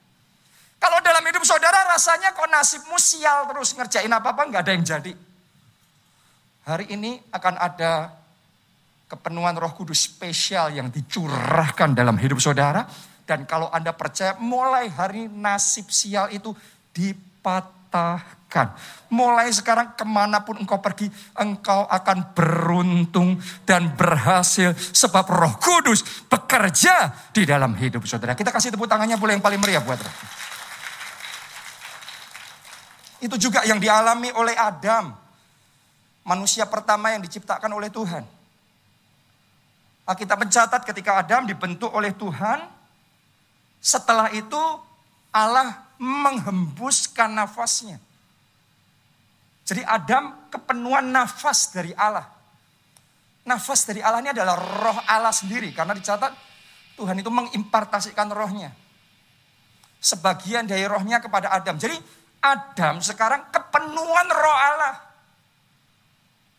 Kalau 0.82 0.98
dalam 0.98 1.22
hidup 1.22 1.46
saudara 1.46 1.86
rasanya 1.94 2.34
kok 2.34 2.50
nasibmu 2.50 2.98
sial 2.98 3.46
terus 3.46 3.70
ngerjain 3.78 4.10
apa-apa 4.10 4.50
nggak 4.50 4.62
ada 4.66 4.72
yang 4.74 4.82
jadi. 4.82 5.14
Hari 6.66 6.90
ini 6.90 7.22
akan 7.30 7.54
ada 7.54 8.10
kepenuhan 9.06 9.54
roh 9.54 9.70
kudus 9.78 10.10
spesial 10.10 10.74
yang 10.74 10.90
dicurahkan 10.90 11.94
dalam 11.94 12.18
hidup 12.18 12.42
saudara. 12.42 12.82
Dan 13.22 13.46
kalau 13.46 13.70
Anda 13.70 13.94
percaya 13.94 14.34
mulai 14.42 14.90
hari 14.90 15.30
nasib 15.30 15.86
sial 15.94 16.34
itu 16.34 16.50
dipatahkan. 16.90 18.74
Mulai 19.06 19.54
sekarang 19.54 19.94
ke 19.94 20.02
mana 20.02 20.42
pun 20.42 20.58
engkau 20.58 20.82
pergi, 20.82 21.06
engkau 21.38 21.86
akan 21.86 22.34
beruntung 22.34 23.38
dan 23.62 23.94
berhasil. 23.94 24.74
Sebab 24.74 25.30
roh 25.30 25.54
kudus 25.62 26.26
bekerja 26.26 27.30
di 27.30 27.46
dalam 27.46 27.78
hidup 27.78 28.02
saudara. 28.02 28.34
Kita 28.34 28.50
kasih 28.50 28.74
tepuk 28.74 28.90
tangannya 28.90 29.14
boleh 29.14 29.38
yang 29.38 29.44
paling 29.44 29.62
meriah 29.62 29.86
buat 29.86 30.02
roh. 30.02 30.16
Itu 33.22 33.38
juga 33.38 33.62
yang 33.62 33.78
dialami 33.78 34.34
oleh 34.34 34.58
Adam. 34.58 35.14
Manusia 36.26 36.66
pertama 36.66 37.14
yang 37.14 37.22
diciptakan 37.22 37.70
oleh 37.70 37.86
Tuhan. 37.86 38.26
Kita 40.12 40.34
mencatat 40.34 40.82
ketika 40.82 41.22
Adam 41.22 41.46
dibentuk 41.46 41.94
oleh 41.94 42.10
Tuhan. 42.10 42.66
Setelah 43.78 44.34
itu 44.34 44.58
Allah 45.30 45.86
menghembuskan 46.02 47.30
nafasnya. 47.30 48.02
Jadi 49.62 49.86
Adam 49.86 50.50
kepenuhan 50.50 51.06
nafas 51.14 51.70
dari 51.70 51.94
Allah. 51.94 52.26
Nafas 53.46 53.86
dari 53.86 54.02
Allah 54.02 54.18
ini 54.18 54.34
adalah 54.34 54.58
roh 54.58 54.98
Allah 55.06 55.30
sendiri. 55.30 55.70
Karena 55.70 55.94
dicatat 55.94 56.34
Tuhan 56.98 57.22
itu 57.22 57.30
mengimpartasikan 57.30 58.26
rohnya. 58.34 58.74
Sebagian 60.02 60.66
dari 60.66 60.82
rohnya 60.90 61.22
kepada 61.22 61.54
Adam. 61.54 61.78
Jadi 61.78 61.94
Adam 62.42 62.98
sekarang 62.98 63.46
kepenuhan 63.54 64.28
roh 64.34 64.58
Allah. 64.58 64.94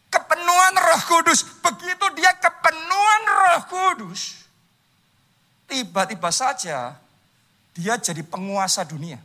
Kepenuhan 0.07 0.73
roh 0.79 1.01
kudus. 1.11 1.43
Begitu 1.59 2.05
dia 2.15 2.31
kepenuhan 2.39 3.21
roh 3.27 3.59
kudus. 3.67 4.47
Tiba-tiba 5.67 6.31
saja 6.31 6.95
dia 7.75 7.93
jadi 7.99 8.23
penguasa 8.23 8.87
dunia. 8.87 9.19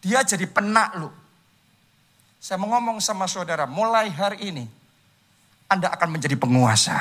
Dia 0.00 0.24
jadi 0.24 0.48
penakluk. 0.48 1.12
Saya 2.40 2.56
mau 2.56 2.72
ngomong 2.72 3.04
sama 3.04 3.28
saudara, 3.28 3.68
mulai 3.68 4.08
hari 4.08 4.48
ini 4.48 4.64
Anda 5.68 5.92
akan 5.92 6.16
menjadi 6.16 6.40
penguasa. 6.40 6.96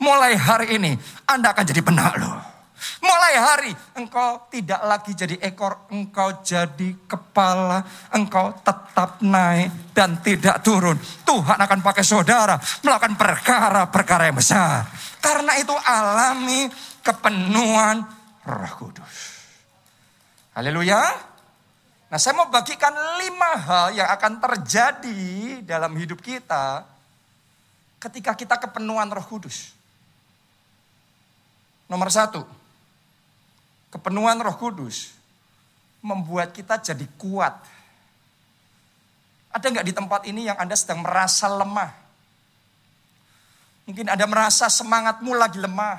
Mulai 0.00 0.32
hari 0.32 0.80
ini 0.80 0.96
Anda 1.28 1.52
akan 1.52 1.64
jadi 1.68 1.84
penakluk. 1.84 2.49
Mulai 3.04 3.34
hari 3.36 3.72
engkau 3.96 4.48
tidak 4.48 4.80
lagi 4.84 5.12
jadi 5.12 5.36
ekor, 5.40 5.88
engkau 5.92 6.40
jadi 6.40 6.96
kepala, 7.04 7.84
engkau 8.12 8.56
tetap 8.64 9.20
naik 9.20 9.92
dan 9.92 10.20
tidak 10.24 10.64
turun. 10.64 10.96
Tuhan 11.28 11.58
akan 11.60 11.80
pakai 11.84 12.04
saudara 12.04 12.56
melakukan 12.80 13.14
perkara-perkara 13.20 14.32
yang 14.32 14.38
besar. 14.40 14.88
Karena 15.20 15.60
itu 15.60 15.76
alami 15.76 16.72
kepenuhan 17.04 18.00
roh 18.48 18.72
kudus. 18.80 19.16
Haleluya. 20.56 21.00
Nah 22.10 22.18
saya 22.18 22.34
mau 22.34 22.50
bagikan 22.50 22.90
lima 23.22 23.52
hal 23.54 23.86
yang 23.94 24.08
akan 24.10 24.42
terjadi 24.42 25.62
dalam 25.62 25.94
hidup 25.94 26.18
kita 26.18 26.82
ketika 28.00 28.32
kita 28.34 28.56
kepenuhan 28.58 29.06
roh 29.12 29.22
kudus. 29.22 29.76
Nomor 31.86 32.10
satu, 32.10 32.46
kepenuhan 33.90 34.38
roh 34.40 34.56
kudus 34.56 35.12
membuat 36.00 36.54
kita 36.56 36.80
jadi 36.80 37.04
kuat. 37.20 37.58
Ada 39.50 39.66
nggak 39.66 39.86
di 39.86 39.94
tempat 39.94 40.20
ini 40.30 40.46
yang 40.46 40.56
Anda 40.56 40.78
sedang 40.78 41.02
merasa 41.02 41.50
lemah? 41.50 41.90
Mungkin 43.90 44.06
Anda 44.06 44.24
merasa 44.30 44.70
semangatmu 44.70 45.34
lagi 45.34 45.58
lemah. 45.58 45.98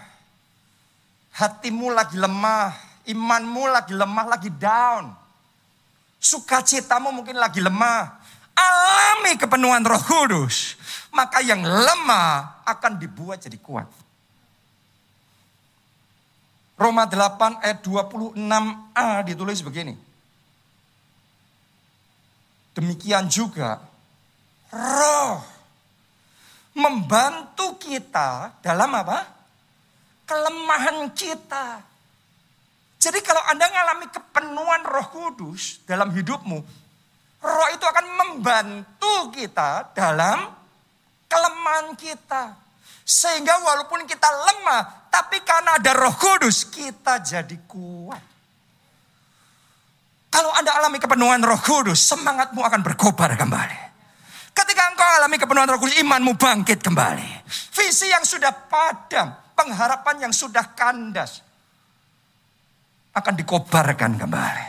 Hatimu 1.36 1.92
lagi 1.92 2.16
lemah. 2.16 2.90
Imanmu 3.02 3.64
lagi 3.66 3.98
lemah, 3.98 4.26
lagi 4.30 4.54
down 4.54 5.22
Sukacitamu 6.22 7.10
mungkin 7.10 7.34
lagi 7.34 7.58
lemah. 7.58 8.22
Alami 8.54 9.42
kepenuhan 9.42 9.82
roh 9.82 9.98
kudus. 10.06 10.78
Maka 11.10 11.42
yang 11.42 11.66
lemah 11.66 12.62
akan 12.62 13.02
dibuat 13.02 13.42
jadi 13.42 13.58
kuat. 13.58 13.90
Roma 16.82 17.06
8 17.06 17.62
ayat 17.62 17.86
26a 17.86 19.22
ditulis 19.30 19.62
begini. 19.62 19.94
Demikian 22.74 23.30
juga 23.30 23.78
roh 24.74 25.46
membantu 26.74 27.78
kita 27.78 28.58
dalam 28.66 28.90
apa? 28.98 29.30
Kelemahan 30.26 31.14
kita. 31.14 31.86
Jadi 32.98 33.20
kalau 33.22 33.44
Anda 33.46 33.70
mengalami 33.70 34.08
kepenuhan 34.10 34.82
roh 34.82 35.08
kudus 35.14 35.86
dalam 35.86 36.10
hidupmu, 36.10 36.58
roh 37.46 37.70
itu 37.78 37.86
akan 37.86 38.06
membantu 38.26 39.30
kita 39.36 39.94
dalam 39.94 40.50
kelemahan 41.30 41.94
kita. 41.94 42.58
Sehingga 43.06 43.60
walaupun 43.60 44.08
kita 44.10 44.30
lemah, 44.30 45.01
tapi 45.12 45.44
karena 45.44 45.76
ada 45.76 45.92
roh 45.92 46.16
kudus, 46.16 46.72
kita 46.72 47.20
jadi 47.20 47.58
kuat. 47.68 48.24
Kalau 50.32 50.48
Anda 50.56 50.72
alami 50.80 51.04
kepenuhan 51.04 51.44
roh 51.44 51.60
kudus, 51.60 52.00
semangatmu 52.08 52.64
akan 52.64 52.80
berkobar 52.80 53.36
kembali. 53.36 53.80
Ketika 54.56 54.88
engkau 54.88 55.04
alami 55.20 55.36
kepenuhan 55.36 55.68
roh 55.68 55.80
kudus, 55.84 56.00
imanmu 56.00 56.40
bangkit 56.40 56.80
kembali. 56.80 57.44
Visi 57.76 58.08
yang 58.08 58.24
sudah 58.24 58.56
padam, 58.72 59.36
pengharapan 59.52 60.32
yang 60.32 60.34
sudah 60.34 60.72
kandas, 60.72 61.44
akan 63.12 63.34
dikobarkan 63.36 64.16
kembali. 64.16 64.68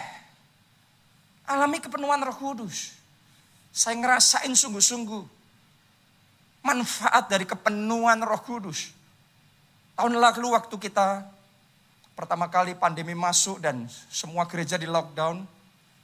Alami 1.54 1.78
kepenuhan 1.78 2.18
roh 2.26 2.34
kudus. 2.34 2.99
Saya 3.70 3.94
ngerasain 3.94 4.50
sungguh-sungguh 4.50 5.22
manfaat 6.66 7.31
dari 7.31 7.46
kepenuhan 7.46 8.18
roh 8.26 8.42
kudus. 8.42 9.02
Tahun 10.03 10.19
lalu 10.19 10.51
waktu 10.51 10.75
kita 10.83 11.23
pertama 12.19 12.51
kali 12.51 12.75
pandemi 12.75 13.15
masuk 13.15 13.62
dan 13.62 13.87
semua 14.11 14.51
gereja 14.51 14.75
di 14.75 14.91
lockdown, 14.91 15.47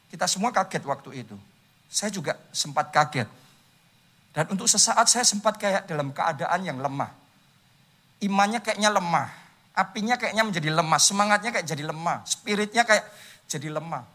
kita 0.07 0.31
semua 0.31 0.55
kaget 0.55 0.87
waktu 0.87 1.27
itu. 1.27 1.35
Saya 1.91 2.15
juga 2.15 2.39
sempat 2.55 2.95
kaget. 2.95 3.27
Dan 4.31 4.55
untuk 4.55 4.71
sesaat 4.71 5.11
saya 5.11 5.27
sempat 5.27 5.59
kayak 5.59 5.91
dalam 5.91 6.15
keadaan 6.15 6.63
yang 6.63 6.79
lemah. 6.79 7.11
Imannya 8.23 8.63
kayaknya 8.63 8.95
lemah 8.95 9.49
apinya 9.79 10.15
kayaknya 10.15 10.47
menjadi 10.47 10.71
lemah, 10.75 10.99
semangatnya 11.03 11.51
kayak 11.55 11.67
jadi 11.67 11.83
lemah, 11.87 12.23
spiritnya 12.23 12.87
kayak 12.87 13.03
jadi 13.51 13.75
lemah. 13.75 14.07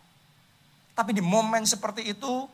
Tapi 0.95 1.11
di 1.11 1.19
momen 1.19 1.67
seperti 1.67 2.07
itu, 2.07 2.47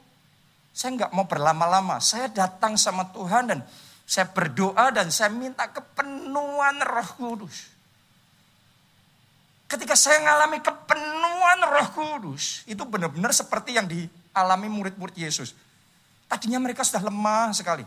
saya 0.73 0.97
nggak 0.97 1.13
mau 1.13 1.29
berlama-lama. 1.29 2.01
Saya 2.01 2.29
datang 2.29 2.73
sama 2.73 3.05
Tuhan 3.13 3.53
dan 3.53 3.59
saya 4.09 4.25
berdoa 4.25 4.89
dan 4.89 5.13
saya 5.13 5.29
minta 5.29 5.69
kepenuhan 5.69 6.81
roh 6.81 7.09
kudus. 7.13 7.69
Ketika 9.69 9.93
saya 9.93 10.17
mengalami 10.25 10.65
kepenuhan 10.65 11.59
roh 11.69 11.89
kudus, 11.93 12.65
itu 12.65 12.81
benar-benar 12.89 13.29
seperti 13.29 13.77
yang 13.77 13.85
dialami 13.85 14.65
murid-murid 14.65 15.13
Yesus. 15.13 15.53
Tadinya 16.25 16.57
mereka 16.57 16.81
sudah 16.81 17.05
lemah 17.05 17.53
sekali. 17.53 17.85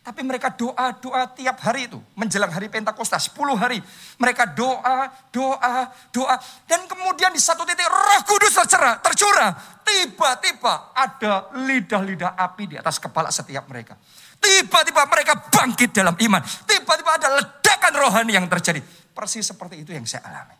Tapi 0.00 0.20
mereka 0.24 0.48
doa-doa 0.48 1.28
tiap 1.36 1.60
hari 1.60 1.92
itu. 1.92 2.00
Menjelang 2.16 2.48
hari 2.48 2.72
Pentakosta, 2.72 3.20
10 3.20 3.36
hari. 3.56 3.84
Mereka 4.16 4.56
doa, 4.56 5.12
doa, 5.28 5.92
doa. 6.08 6.36
Dan 6.64 6.88
kemudian 6.88 7.32
di 7.36 7.40
satu 7.40 7.68
titik 7.68 7.88
roh 7.88 8.20
kudus 8.24 8.52
tercerah, 8.64 8.96
tercurah. 9.00 9.52
Tiba-tiba 9.84 10.92
ada 10.96 11.52
lidah-lidah 11.52 12.32
api 12.32 12.64
di 12.64 12.76
atas 12.80 12.96
kepala 12.96 13.28
setiap 13.28 13.68
mereka. 13.68 13.96
Tiba-tiba 14.44 15.08
mereka 15.08 15.32
bangkit 15.48 15.96
dalam 15.96 16.12
iman. 16.20 16.40
Tiba-tiba 16.68 17.10
ada 17.16 17.28
ledakan 17.40 17.92
rohani 17.96 18.36
yang 18.36 18.44
terjadi. 18.44 18.84
Persis 19.16 19.48
seperti 19.48 19.80
itu 19.80 19.96
yang 19.96 20.04
saya 20.04 20.28
alami. 20.28 20.56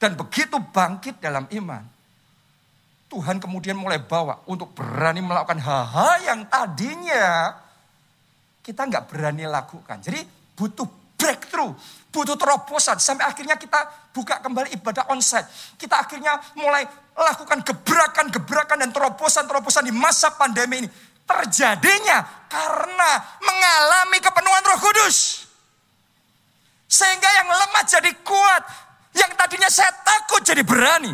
Dan 0.00 0.16
begitu 0.16 0.56
bangkit 0.56 1.20
dalam 1.20 1.44
iman. 1.52 1.84
Tuhan 3.12 3.36
kemudian 3.44 3.76
mulai 3.76 4.00
bawa 4.00 4.40
untuk 4.48 4.72
berani 4.72 5.20
melakukan 5.20 5.60
hal-hal 5.60 6.16
yang 6.24 6.40
tadinya 6.48 7.52
kita 8.64 8.88
nggak 8.88 9.04
berani 9.12 9.44
lakukan. 9.44 10.00
Jadi 10.00 10.24
butuh 10.56 10.88
breakthrough, 11.20 11.76
butuh 12.08 12.40
terobosan. 12.40 12.96
Sampai 12.96 13.28
akhirnya 13.28 13.60
kita 13.60 14.10
buka 14.16 14.40
kembali 14.40 14.72
ibadah 14.80 15.12
onsite. 15.12 15.44
Kita 15.76 16.08
akhirnya 16.08 16.40
mulai 16.56 16.88
lakukan 17.12 17.60
gebrakan-gebrakan 17.60 18.80
dan 18.80 18.90
terobosan-terobosan 18.90 19.84
di 19.86 19.94
masa 19.94 20.32
pandemi 20.32 20.86
ini. 20.86 20.88
Terjadinya 21.24 22.46
karena 22.50 23.10
mengalami 23.40 24.18
kepenuhan 24.20 24.64
roh 24.68 24.80
kudus. 24.80 25.48
Sehingga 26.88 27.28
yang 27.40 27.48
lemah 27.48 27.84
jadi 27.88 28.12
kuat. 28.20 28.62
Yang 29.12 29.32
tadinya 29.36 29.70
saya 29.72 29.92
takut 30.04 30.40
jadi 30.44 30.60
berani. 30.64 31.12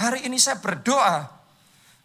Hari 0.00 0.26
ini 0.26 0.40
saya 0.40 0.58
berdoa 0.58 1.28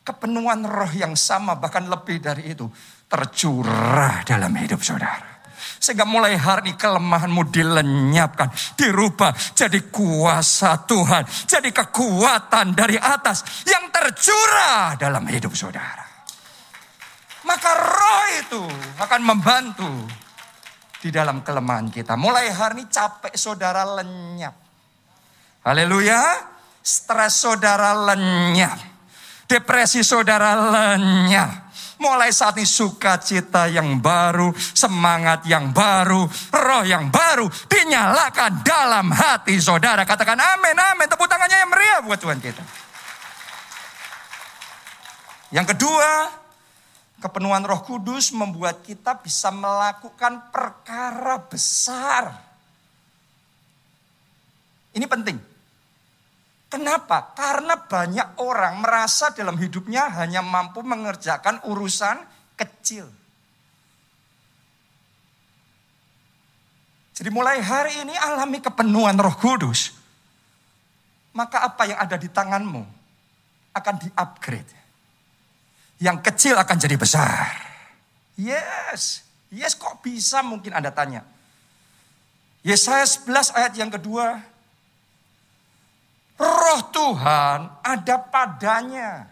kepenuhan 0.05 0.67
roh 0.67 0.91
yang 0.93 1.17
sama 1.17 1.58
bahkan 1.58 1.88
lebih 1.89 2.21
dari 2.21 2.53
itu 2.53 2.69
tercurah 3.10 4.21
dalam 4.27 4.53
hidup 4.53 4.81
saudara. 4.81 5.34
Sehingga 5.79 6.07
mulai 6.07 6.39
hari 6.39 6.71
ini 6.71 6.79
kelemahanmu 6.79 7.41
dilenyapkan, 7.51 8.49
dirubah 8.79 9.35
jadi 9.53 9.79
kuasa 9.91 10.88
Tuhan, 10.88 11.27
jadi 11.45 11.69
kekuatan 11.69 12.73
dari 12.73 12.95
atas 12.95 13.65
yang 13.67 13.91
tercurah 13.91 14.95
dalam 14.95 15.27
hidup 15.27 15.51
saudara. 15.53 16.05
Maka 17.45 17.71
roh 17.77 18.25
itu 18.41 18.63
akan 18.97 19.21
membantu 19.21 19.91
di 21.03 21.13
dalam 21.13 21.45
kelemahan 21.45 21.93
kita. 21.93 22.17
Mulai 22.17 22.49
hari 22.49 22.81
ini 22.81 22.89
capek 22.89 23.38
saudara 23.38 23.85
lenyap. 23.85 24.55
Haleluya. 25.61 26.53
Stres 26.81 27.41
saudara 27.41 27.93
lenyap. 27.93 28.77
Depresi 29.45 30.01
saudara 30.01 30.57
lenyap 30.57 31.64
Mulai 32.05 32.29
saat 32.29 32.53
ini 32.61 32.69
sukacita 32.69 33.65
yang 33.65 33.97
baru, 33.97 34.53
semangat 34.53 35.41
yang 35.49 35.73
baru, 35.73 36.29
roh 36.53 36.83
yang 36.85 37.09
baru 37.09 37.49
dinyalakan 37.65 38.61
dalam 38.61 39.09
hati 39.09 39.57
saudara. 39.57 40.05
Katakan 40.05 40.37
amin, 40.37 40.77
amin. 40.77 41.09
Tepuk 41.09 41.25
tangannya 41.25 41.57
yang 41.65 41.71
meriah 41.73 41.99
buat 42.05 42.21
Tuhan 42.21 42.37
kita. 42.37 42.61
Yang 45.49 45.73
kedua, 45.73 46.29
kepenuhan 47.25 47.65
roh 47.65 47.81
kudus 47.81 48.29
membuat 48.37 48.85
kita 48.85 49.17
bisa 49.17 49.49
melakukan 49.49 50.53
perkara 50.53 51.41
besar. 51.41 52.37
Ini 54.93 55.09
penting. 55.09 55.54
Kenapa? 56.75 57.31
Karena 57.31 57.79
banyak 57.79 58.43
orang 58.43 58.83
merasa 58.83 59.31
dalam 59.31 59.55
hidupnya 59.55 60.11
hanya 60.19 60.43
mampu 60.43 60.83
mengerjakan 60.83 61.63
urusan 61.71 62.19
kecil. 62.59 63.07
Jadi 67.15 67.29
mulai 67.31 67.63
hari 67.63 68.03
ini 68.03 68.11
alami 68.19 68.59
kepenuhan 68.59 69.15
roh 69.15 69.39
kudus. 69.39 69.95
Maka 71.31 71.63
apa 71.63 71.88
yang 71.88 71.95
ada 71.95 72.19
di 72.19 72.27
tanganmu 72.27 72.83
akan 73.71 73.95
di-upgrade. 73.95 74.75
Yang 76.03 76.27
kecil 76.27 76.59
akan 76.59 76.75
jadi 76.75 76.99
besar. 76.99 77.55
Yes. 78.35 79.23
Yes 79.47 79.79
kok 79.79 80.03
bisa 80.03 80.43
mungkin 80.43 80.75
Anda 80.75 80.91
tanya. 80.91 81.23
Yesaya 82.67 83.07
11 83.07 83.55
ayat 83.55 83.71
yang 83.79 83.88
kedua. 83.88 84.43
Roh 86.35 86.81
Tuhan 86.91 87.59
ada 87.79 88.15
padanya. 88.19 89.31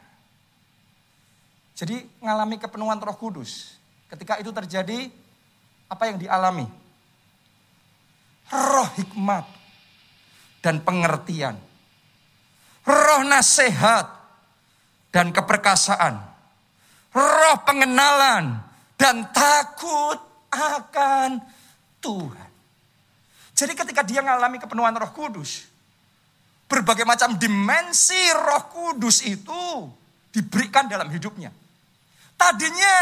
Jadi 1.75 1.99
mengalami 2.23 2.55
kepenuhan 2.55 3.01
roh 3.01 3.17
kudus. 3.19 3.75
Ketika 4.07 4.39
itu 4.39 4.53
terjadi, 4.55 5.11
apa 5.89 6.03
yang 6.07 6.21
dialami? 6.21 6.69
Roh 8.53 8.89
hikmat 8.95 9.45
dan 10.63 10.79
pengertian. 10.79 11.59
Roh 12.87 13.21
nasihat 13.27 14.07
dan 15.11 15.35
keperkasaan. 15.35 16.23
Roh 17.11 17.57
pengenalan 17.67 18.63
dan 18.95 19.27
takut 19.35 20.21
akan 20.53 21.41
Tuhan. 21.99 22.51
Jadi 23.53 23.73
ketika 23.75 24.01
dia 24.07 24.23
mengalami 24.23 24.57
kepenuhan 24.61 24.95
roh 24.95 25.11
kudus, 25.11 25.72
berbagai 26.73 27.05
macam 27.05 27.37
dimensi 27.37 28.17
roh 28.33 28.65
kudus 28.73 29.21
itu 29.21 29.85
diberikan 30.33 30.89
dalam 30.89 31.05
hidupnya. 31.13 31.53
Tadinya 32.33 32.95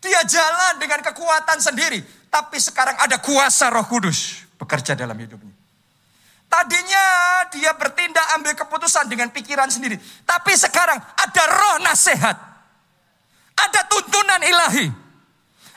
dia 0.00 0.24
jalan 0.24 0.80
dengan 0.80 1.04
kekuatan 1.04 1.60
sendiri, 1.60 2.00
tapi 2.32 2.56
sekarang 2.56 2.96
ada 2.96 3.20
kuasa 3.20 3.68
roh 3.68 3.84
kudus 3.84 4.48
bekerja 4.56 4.96
dalam 4.96 5.14
hidupnya. 5.20 5.52
Tadinya 6.48 7.04
dia 7.52 7.76
bertindak 7.76 8.26
ambil 8.40 8.56
keputusan 8.56 9.06
dengan 9.06 9.28
pikiran 9.28 9.68
sendiri, 9.68 10.00
tapi 10.24 10.56
sekarang 10.56 10.96
ada 10.96 11.42
roh 11.46 11.76
nasihat 11.84 12.50
ada 13.60 13.80
tuntunan 13.86 14.40
ilahi. 14.40 14.86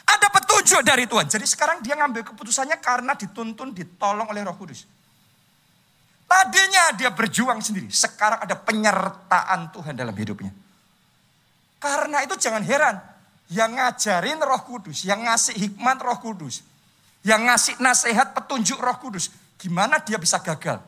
Ada 0.03 0.27
petunjuk 0.27 0.81
dari 0.83 1.07
Tuhan. 1.07 1.31
Jadi 1.31 1.45
sekarang 1.47 1.79
dia 1.79 1.95
ngambil 1.95 2.27
keputusannya 2.27 2.75
karena 2.83 3.15
dituntun, 3.15 3.71
ditolong 3.71 4.27
oleh 4.27 4.43
roh 4.43 4.55
kudus. 4.59 4.83
Tadinya 6.33 6.97
dia 6.97 7.13
berjuang 7.13 7.61
sendiri. 7.61 7.93
Sekarang 7.93 8.41
ada 8.41 8.57
penyertaan 8.57 9.69
Tuhan 9.69 9.93
dalam 9.93 10.17
hidupnya. 10.17 10.49
Karena 11.77 12.25
itu 12.25 12.33
jangan 12.41 12.65
heran. 12.65 12.97
Yang 13.53 13.77
ngajarin 13.77 14.41
roh 14.41 14.61
kudus. 14.65 15.05
Yang 15.05 15.29
ngasih 15.29 15.55
hikmat 15.61 16.01
roh 16.01 16.17
kudus. 16.17 16.65
Yang 17.21 17.41
ngasih 17.45 17.73
nasihat 17.77 18.27
petunjuk 18.33 18.81
roh 18.81 18.97
kudus. 18.97 19.29
Gimana 19.61 20.01
dia 20.01 20.17
bisa 20.17 20.41
gagal? 20.41 20.81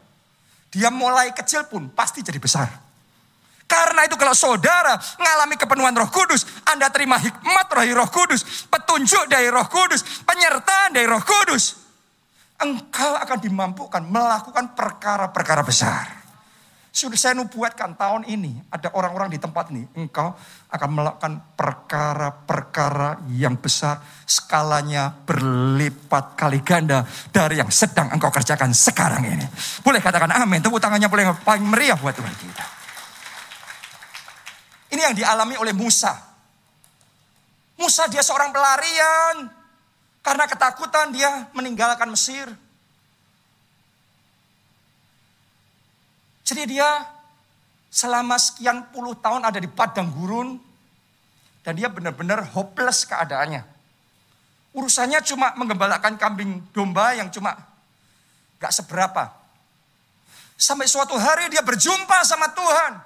Dia 0.73 0.89
mulai 0.89 1.29
kecil 1.29 1.69
pun 1.69 1.93
pasti 1.93 2.25
jadi 2.25 2.41
besar. 2.41 2.65
Karena 3.69 4.01
itu 4.09 4.17
kalau 4.17 4.33
saudara 4.33 4.97
mengalami 5.21 5.61
kepenuhan 5.61 5.93
roh 5.93 6.09
kudus, 6.09 6.41
Anda 6.65 6.89
terima 6.89 7.21
hikmat 7.21 7.69
roh 7.69 7.85
roh 8.01 8.09
kudus, 8.09 8.65
petunjuk 8.65 9.29
dari 9.29 9.53
roh 9.53 9.65
kudus, 9.69 10.25
penyertaan 10.25 10.89
dari 10.89 11.05
roh 11.05 11.21
kudus. 11.21 11.84
Engkau 12.65 13.13
akan 13.13 13.37
dimampukan 13.37 14.01
melakukan 14.01 14.73
perkara-perkara 14.73 15.61
besar. 15.61 16.25
Sudah 16.95 17.19
saya 17.19 17.35
nubuatkan 17.35 17.99
tahun 17.99 18.23
ini 18.23 18.71
ada 18.71 18.87
orang-orang 18.95 19.27
di 19.27 19.35
tempat 19.35 19.67
ini. 19.67 19.83
Engkau 19.99 20.31
akan 20.71 20.89
melakukan 20.95 21.43
perkara-perkara 21.53 23.27
yang 23.35 23.59
besar. 23.59 23.99
Skalanya 24.23 25.11
berlipat 25.11 26.39
kali 26.39 26.63
ganda 26.63 27.03
dari 27.35 27.59
yang 27.59 27.67
sedang 27.67 28.09
engkau 28.15 28.31
kerjakan 28.31 28.71
sekarang 28.71 29.27
ini. 29.27 29.43
Boleh 29.83 29.99
katakan 29.99 30.39
amin. 30.39 30.63
Tepuk 30.63 30.79
tangannya 30.79 31.11
boleh 31.11 31.35
paling 31.43 31.67
meriah 31.67 31.99
buat 31.99 32.15
Tuhan 32.15 32.31
kita. 32.31 32.65
Ini 34.95 35.01
yang 35.11 35.15
dialami 35.19 35.59
oleh 35.59 35.75
Musa. 35.75 36.15
Musa 37.75 38.07
dia 38.07 38.23
seorang 38.23 38.55
pelarian. 38.55 39.64
Karena 40.25 40.49
ketakutan 40.49 41.13
dia 41.13 41.45
meninggalkan 41.53 42.09
Mesir. 42.09 42.49
Jadi 46.41 46.73
dia 46.73 47.05
selama 47.93 48.33
sekian 48.41 48.89
puluh 48.89 49.13
tahun 49.13 49.45
ada 49.45 49.61
di 49.61 49.69
padang 49.69 50.09
gurun. 50.09 50.57
Dan 51.61 51.77
dia 51.77 51.89
benar-benar 51.89 52.41
hopeless 52.53 53.05
keadaannya. 53.05 53.65
Urusannya 54.73 55.21
cuma 55.25 55.53
menggembalakan 55.57 56.13
kambing 56.13 56.61
domba 56.73 57.13
yang 57.17 57.29
cuma 57.33 57.57
gak 58.61 58.69
seberapa. 58.69 59.33
Sampai 60.57 60.85
suatu 60.85 61.17
hari 61.17 61.49
dia 61.49 61.65
berjumpa 61.65 62.21
sama 62.21 62.53
Tuhan. 62.53 63.01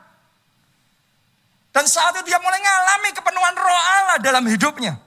Dan 1.72 1.88
saat 1.88 2.20
itu 2.20 2.28
dia 2.28 2.40
mulai 2.44 2.60
mengalami 2.60 3.10
kepenuhan 3.16 3.56
roh 3.56 3.82
Allah 3.96 4.18
dalam 4.20 4.44
hidupnya. 4.44 5.00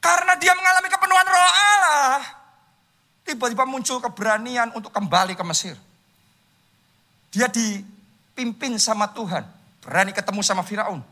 Karena 0.00 0.32
dia 0.40 0.56
mengalami 0.56 0.88
kepenuhan 0.88 1.26
roh 1.28 1.52
Allah, 1.52 2.20
tiba-tiba 3.28 3.68
muncul 3.68 4.00
keberanian 4.00 4.72
untuk 4.72 4.88
kembali 4.88 5.36
ke 5.36 5.44
Mesir. 5.44 5.76
Dia 7.28 7.46
dipimpin 7.52 8.80
sama 8.80 9.12
Tuhan, 9.12 9.44
berani 9.84 10.16
ketemu 10.16 10.40
sama 10.40 10.64
Firaun. 10.64 11.04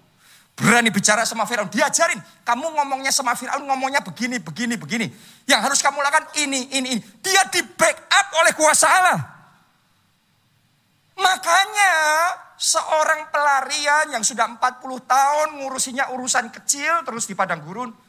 Berani 0.58 0.90
bicara 0.90 1.22
sama 1.22 1.46
Firaun, 1.46 1.70
diajarin, 1.70 2.18
kamu 2.42 2.74
ngomongnya 2.74 3.14
sama 3.14 3.36
Firaun 3.38 3.62
ngomongnya 3.62 4.02
begini, 4.02 4.42
begini, 4.42 4.74
begini. 4.74 5.06
Yang 5.46 5.60
harus 5.70 5.78
kamu 5.84 6.02
lakukan 6.02 6.34
ini, 6.40 6.66
ini, 6.74 6.98
ini. 6.98 7.00
Dia 7.22 7.46
di 7.46 7.62
backup 7.62 8.26
oleh 8.42 8.52
kuasa 8.58 8.88
Allah. 8.90 9.20
Makanya 11.14 11.92
seorang 12.58 13.30
pelarian 13.30 14.18
yang 14.18 14.26
sudah 14.26 14.50
40 14.50 14.82
tahun 15.06 15.48
ngurusinya 15.62 16.10
urusan 16.10 16.50
kecil 16.50 17.06
terus 17.06 17.30
di 17.30 17.38
padang 17.38 17.62
gurun. 17.62 18.07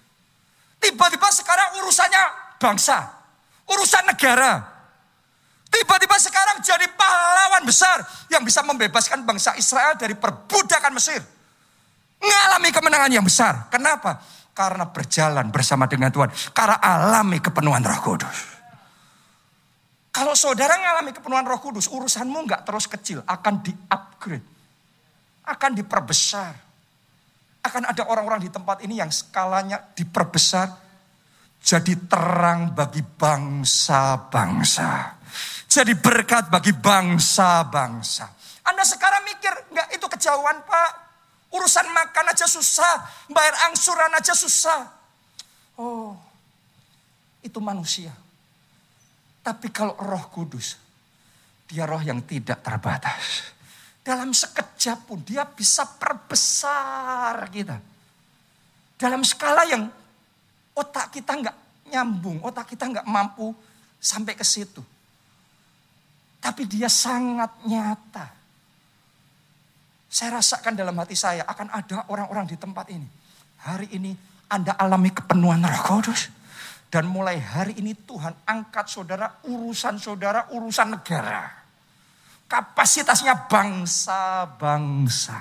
Tiba-tiba 0.79 1.27
sekarang 1.27 1.83
urusannya 1.83 2.23
bangsa, 2.57 2.97
urusan 3.67 4.03
negara. 4.07 4.79
Tiba-tiba 5.69 6.17
sekarang 6.17 6.65
jadi 6.65 6.89
pahlawan 6.97 7.61
besar 7.67 8.01
yang 8.33 8.41
bisa 8.41 8.65
membebaskan 8.65 9.21
bangsa 9.21 9.53
Israel 9.59 9.93
dari 9.99 10.17
perbudakan 10.17 10.97
Mesir. 10.97 11.21
Mengalami 12.19 12.69
kemenangan 12.73 13.11
yang 13.13 13.23
besar. 13.23 13.69
Kenapa? 13.69 14.17
Karena 14.57 14.89
berjalan 14.89 15.53
bersama 15.53 15.85
dengan 15.85 16.09
Tuhan. 16.09 16.33
Karena 16.51 16.81
alami 16.81 17.37
kepenuhan 17.37 17.85
roh 17.85 18.01
kudus. 18.01 18.59
Kalau 20.09 20.33
saudara 20.33 20.75
mengalami 20.75 21.13
kepenuhan 21.13 21.45
roh 21.45 21.61
kudus, 21.61 21.85
urusanmu 21.87 22.43
nggak 22.49 22.65
terus 22.65 22.89
kecil, 22.89 23.21
akan 23.23 23.61
di-upgrade. 23.61 24.47
Akan 25.45 25.77
diperbesar. 25.77 26.68
Akan 27.59 27.83
ada 27.83 28.07
orang-orang 28.07 28.47
di 28.47 28.49
tempat 28.51 28.79
ini 28.83 28.97
yang 28.99 29.11
skalanya 29.11 29.79
diperbesar. 29.93 30.71
Jadi 31.59 32.07
terang 32.07 32.71
bagi 32.71 33.03
bangsa-bangsa. 33.03 34.89
Jadi 35.69 35.93
berkat 35.93 36.47
bagi 36.47 36.71
bangsa-bangsa. 36.71 38.25
Anda 38.63 38.81
sekarang 38.87 39.27
mikir, 39.27 39.53
nggak 39.75 39.87
itu 39.99 40.05
kejauhan 40.07 40.63
pak. 40.63 40.91
Urusan 41.51 41.89
makan 41.91 42.31
aja 42.31 42.47
susah. 42.47 43.27
Bayar 43.27 43.69
angsuran 43.69 44.13
aja 44.15 44.33
susah. 44.33 44.87
Oh, 45.75 46.15
itu 47.43 47.59
manusia. 47.59 48.11
Tapi 49.43 49.71
kalau 49.71 49.95
roh 49.97 50.29
kudus, 50.29 50.77
dia 51.65 51.87
roh 51.87 52.01
yang 52.03 52.21
tidak 52.23 52.61
terbatas. 52.61 53.55
Dalam 53.99 54.31
sekejap 54.31 55.05
pun 55.05 55.19
dia 55.21 55.43
bisa 55.45 55.85
perbesar 55.85 57.45
kita. 57.51 57.77
Dalam 58.99 59.23
skala 59.23 59.63
yang 59.67 59.87
otak 60.75 61.11
kita 61.11 61.35
nggak 61.35 61.57
nyambung, 61.91 62.39
otak 62.43 62.71
kita 62.71 62.87
nggak 62.87 63.07
mampu 63.07 63.51
sampai 63.99 64.33
ke 64.35 64.43
situ. 64.47 64.81
Tapi 66.39 66.63
dia 66.63 66.87
sangat 66.87 67.51
nyata. 67.67 68.27
Saya 70.09 70.39
rasakan 70.41 70.73
dalam 70.73 70.95
hati 70.97 71.13
saya 71.13 71.43
akan 71.45 71.67
ada 71.69 72.07
orang-orang 72.09 72.47
di 72.49 72.57
tempat 72.57 72.87
ini. 72.89 73.05
Hari 73.59 73.93
ini 73.93 74.15
Anda 74.49 74.73
alami 74.79 75.11
kepenuhan 75.11 75.61
roh 75.61 75.83
kudus. 75.85 76.31
Dan 76.89 77.05
mulai 77.05 77.37
hari 77.37 77.77
ini 77.77 77.93
Tuhan 77.93 78.33
angkat 78.49 78.89
saudara 78.89 79.45
urusan 79.45 80.01
saudara 80.01 80.49
urusan 80.49 80.97
negara. 80.97 81.58
Kapasitasnya 82.49 83.45
bangsa-bangsa. 83.45 85.37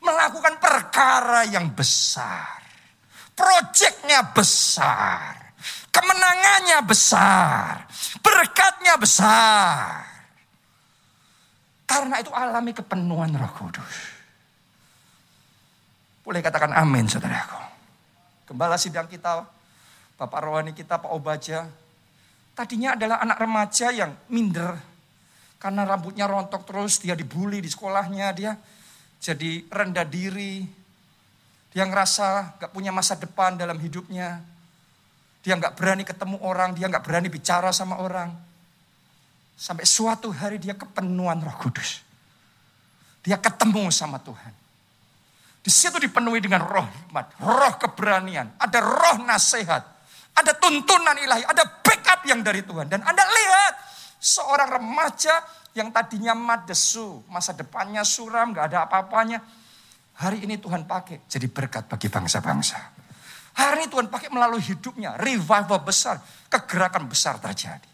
Melakukan 0.00 0.56
perkara 0.56 1.44
yang 1.44 1.68
besar. 1.76 2.64
Proyeknya 3.36 4.32
besar. 4.32 5.52
Kemenangannya 5.92 6.80
besar. 6.88 7.84
Berkatnya 8.24 8.96
besar. 8.96 10.08
Karena 11.84 12.16
itu 12.24 12.32
alami 12.32 12.72
kepenuhan 12.72 13.36
roh 13.36 13.52
kudus. 13.52 14.16
Boleh 16.24 16.40
katakan 16.40 16.72
amin 16.74 17.06
saudaraku. 17.06 17.60
Gembala 18.50 18.74
sidang 18.80 19.06
kita 19.06 19.46
Bapak 20.16 20.40
rohani 20.48 20.72
kita 20.72 20.96
Pak 20.96 21.12
Obaja, 21.12 21.68
tadinya 22.56 22.96
adalah 22.96 23.20
anak 23.20 23.36
remaja 23.36 23.92
yang 23.92 24.16
minder. 24.32 24.95
Karena 25.56 25.88
rambutnya 25.88 26.28
rontok 26.28 26.68
terus, 26.68 27.00
dia 27.00 27.16
dibully 27.16 27.64
di 27.64 27.70
sekolahnya, 27.72 28.32
dia 28.36 28.52
jadi 29.20 29.64
rendah 29.72 30.06
diri. 30.06 30.62
Dia 31.72 31.84
ngerasa 31.84 32.56
gak 32.60 32.72
punya 32.72 32.92
masa 32.92 33.16
depan 33.16 33.56
dalam 33.56 33.76
hidupnya. 33.80 34.40
Dia 35.46 35.54
nggak 35.54 35.78
berani 35.78 36.02
ketemu 36.02 36.42
orang, 36.42 36.74
dia 36.74 36.90
nggak 36.90 37.06
berani 37.06 37.30
bicara 37.30 37.70
sama 37.70 38.02
orang. 38.02 38.34
Sampai 39.54 39.86
suatu 39.86 40.34
hari 40.34 40.58
dia 40.58 40.74
kepenuhan 40.74 41.38
roh 41.38 41.54
kudus. 41.62 42.02
Dia 43.22 43.38
ketemu 43.38 43.86
sama 43.94 44.18
Tuhan. 44.18 44.50
Di 45.62 45.70
situ 45.70 46.02
dipenuhi 46.02 46.42
dengan 46.42 46.66
roh 46.66 46.82
hikmat, 46.82 47.38
roh 47.42 47.74
keberanian, 47.78 48.54
ada 48.58 48.78
roh 48.82 49.22
nasihat, 49.22 49.82
ada 50.34 50.52
tuntunan 50.58 51.14
ilahi, 51.14 51.42
ada 51.46 51.62
backup 51.62 52.26
yang 52.26 52.42
dari 52.42 52.62
Tuhan. 52.62 52.86
Dan 52.90 53.02
Anda 53.06 53.22
lihat 53.22 53.74
seorang 54.26 54.82
remaja 54.82 55.38
yang 55.78 55.94
tadinya 55.94 56.34
madesu, 56.34 57.22
masa 57.30 57.54
depannya 57.54 58.02
suram, 58.02 58.50
gak 58.50 58.74
ada 58.74 58.90
apa-apanya. 58.90 59.38
Hari 60.18 60.42
ini 60.42 60.58
Tuhan 60.58 60.88
pakai 60.88 61.30
jadi 61.30 61.46
berkat 61.46 61.86
bagi 61.86 62.10
bangsa-bangsa. 62.10 62.80
Hari 63.56 63.84
ini 63.84 63.86
Tuhan 63.86 64.10
pakai 64.10 64.28
melalui 64.34 64.64
hidupnya, 64.64 65.14
revival 65.20 65.80
besar, 65.86 66.18
kegerakan 66.50 67.06
besar 67.06 67.38
terjadi. 67.38 67.88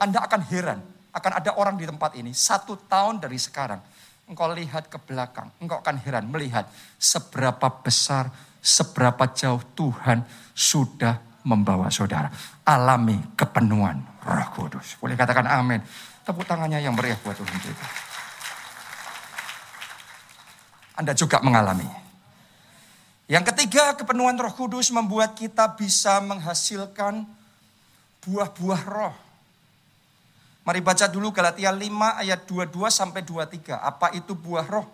Anda 0.00 0.24
akan 0.24 0.40
heran, 0.48 0.80
akan 1.12 1.32
ada 1.36 1.50
orang 1.60 1.76
di 1.76 1.84
tempat 1.84 2.16
ini 2.16 2.32
satu 2.32 2.78
tahun 2.88 3.20
dari 3.20 3.36
sekarang. 3.36 3.82
Engkau 4.30 4.46
lihat 4.54 4.86
ke 4.86 4.96
belakang, 5.02 5.50
engkau 5.58 5.82
akan 5.82 5.98
heran 6.00 6.30
melihat 6.30 6.70
seberapa 6.96 7.66
besar, 7.82 8.30
seberapa 8.62 9.26
jauh 9.34 9.60
Tuhan 9.74 10.22
sudah 10.54 11.29
membawa 11.44 11.88
saudara. 11.88 12.28
Alami 12.64 13.36
kepenuhan 13.36 14.00
roh 14.24 14.48
kudus. 14.56 14.96
Boleh 15.00 15.16
katakan 15.16 15.48
amin. 15.48 15.80
Tepuk 16.24 16.44
tangannya 16.44 16.78
yang 16.84 16.92
meriah 16.92 17.16
buat 17.20 17.34
Tuhan 17.34 17.58
kita. 17.58 17.86
Anda 21.00 21.16
juga 21.16 21.40
mengalami. 21.40 21.88
Yang 23.30 23.54
ketiga, 23.54 23.96
kepenuhan 23.96 24.36
Roh 24.36 24.52
Kudus 24.52 24.90
membuat 24.90 25.38
kita 25.38 25.70
bisa 25.78 26.18
menghasilkan 26.18 27.24
buah-buah 28.26 28.82
roh. 28.90 29.14
Mari 30.66 30.82
baca 30.84 31.08
dulu 31.08 31.32
Galatia 31.32 31.72
5 31.72 32.20
ayat 32.20 32.44
22 32.44 32.90
sampai 32.90 33.22
23. 33.24 33.80
Apa 33.80 34.12
itu 34.12 34.36
buah 34.36 34.66
roh? 34.66 34.84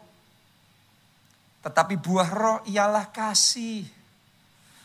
Tetapi 1.65 1.99
buah 1.99 2.29
roh 2.31 2.59
ialah 2.71 3.11
kasih, 3.11 3.83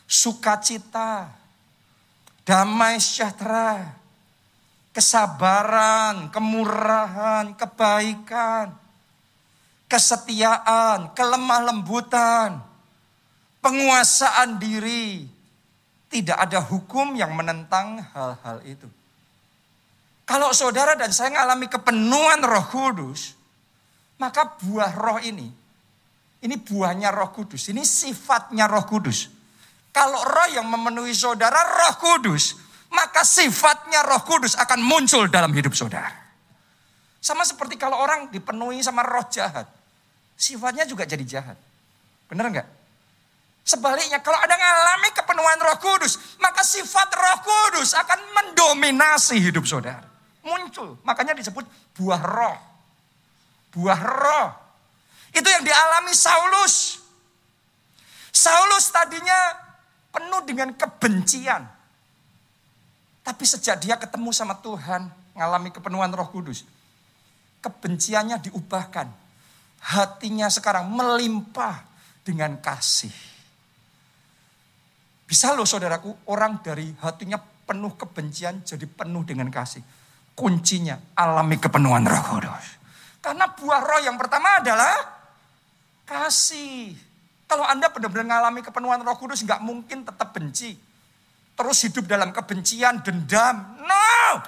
sukacita, 0.10 1.30
damai 2.46 2.98
sejahtera, 2.98 3.96
kesabaran, 4.92 6.30
kemurahan, 6.30 7.56
kebaikan, 7.56 8.76
kesetiaan, 9.88 11.12
kelemah 11.16 11.62
lembutan, 11.72 12.60
penguasaan 13.64 14.60
diri. 14.60 15.28
Tidak 16.12 16.36
ada 16.36 16.60
hukum 16.60 17.16
yang 17.16 17.32
menentang 17.32 18.04
hal-hal 18.12 18.60
itu. 18.68 18.84
Kalau 20.28 20.52
saudara 20.52 20.96
dan 21.00 21.12
saya 21.16 21.32
mengalami 21.32 21.72
kepenuhan 21.72 22.44
roh 22.44 22.68
kudus, 22.68 23.36
maka 24.20 24.48
buah 24.60 24.92
roh 24.92 25.20
ini, 25.24 25.48
ini 26.44 26.56
buahnya 26.60 27.16
roh 27.16 27.32
kudus, 27.32 27.72
ini 27.72 27.88
sifatnya 27.88 28.68
roh 28.68 28.84
kudus. 28.84 29.32
Kalau 29.92 30.24
roh 30.24 30.50
yang 30.56 30.68
memenuhi 30.68 31.12
saudara 31.12 31.60
roh 31.68 31.94
kudus, 32.00 32.56
maka 32.96 33.28
sifatnya 33.28 34.04
roh 34.08 34.24
kudus 34.24 34.56
akan 34.56 34.80
muncul 34.80 35.28
dalam 35.28 35.52
hidup 35.52 35.76
saudara. 35.76 36.12
Sama 37.22 37.44
seperti 37.44 37.76
kalau 37.76 38.00
orang 38.00 38.32
dipenuhi 38.32 38.80
sama 38.82 39.04
roh 39.04 39.28
jahat, 39.28 39.68
sifatnya 40.40 40.88
juga 40.88 41.04
jadi 41.04 41.22
jahat. 41.28 41.60
Benar 42.32 42.48
nggak? 42.50 42.68
Sebaliknya 43.62 44.24
kalau 44.26 44.40
ada 44.42 44.58
mengalami 44.58 45.10
kepenuhan 45.14 45.60
roh 45.62 45.78
kudus, 45.78 46.40
maka 46.42 46.66
sifat 46.66 47.12
roh 47.14 47.38
kudus 47.46 47.94
akan 47.94 48.20
mendominasi 48.34 49.38
hidup 49.38 49.68
saudara. 49.68 50.08
Muncul, 50.42 50.98
makanya 51.06 51.38
disebut 51.38 51.68
buah 51.94 52.22
roh. 52.26 52.58
Buah 53.72 54.02
roh. 54.02 54.50
Itu 55.32 55.48
yang 55.48 55.64
dialami 55.64 56.12
Saulus. 56.12 57.00
Saulus 58.34 58.90
tadinya 58.92 59.71
penuh 60.12 60.42
dengan 60.44 60.76
kebencian. 60.76 61.64
Tapi 63.22 63.44
sejak 63.48 63.80
dia 63.80 63.96
ketemu 63.98 64.30
sama 64.36 64.60
Tuhan, 64.60 65.08
mengalami 65.34 65.70
kepenuhan 65.72 66.12
roh 66.12 66.30
kudus. 66.30 66.68
Kebenciannya 67.64 68.42
diubahkan. 68.52 69.08
Hatinya 69.82 70.46
sekarang 70.52 70.90
melimpah 70.94 71.82
dengan 72.22 72.58
kasih. 72.62 73.14
Bisa 75.26 75.56
loh 75.56 75.66
saudaraku, 75.66 76.28
orang 76.28 76.60
dari 76.60 76.92
hatinya 77.02 77.40
penuh 77.40 77.96
kebencian 77.96 78.68
jadi 78.68 78.84
penuh 78.84 79.24
dengan 79.24 79.48
kasih. 79.48 79.82
Kuncinya 80.36 80.98
alami 81.16 81.56
kepenuhan 81.62 82.04
roh 82.04 82.24
kudus. 82.36 82.66
Karena 83.22 83.46
buah 83.54 83.82
roh 83.86 84.02
yang 84.02 84.18
pertama 84.18 84.60
adalah 84.60 84.98
kasih. 86.10 87.11
Kalau 87.52 87.68
Anda 87.68 87.92
benar-benar 87.92 88.24
mengalami 88.24 88.64
kepenuhan 88.64 89.04
roh 89.04 89.20
kudus, 89.20 89.44
nggak 89.44 89.60
mungkin 89.60 90.08
tetap 90.08 90.32
benci. 90.32 90.72
Terus 91.52 91.78
hidup 91.84 92.08
dalam 92.08 92.32
kebencian, 92.32 93.04
dendam. 93.04 93.76
No! 93.84 94.40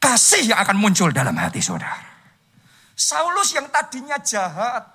Kasih 0.00 0.48
yang 0.48 0.56
akan 0.64 0.80
muncul 0.80 1.12
dalam 1.12 1.36
hati 1.36 1.60
saudara. 1.60 2.08
Saulus 2.96 3.52
yang 3.52 3.68
tadinya 3.68 4.16
jahat. 4.16 4.88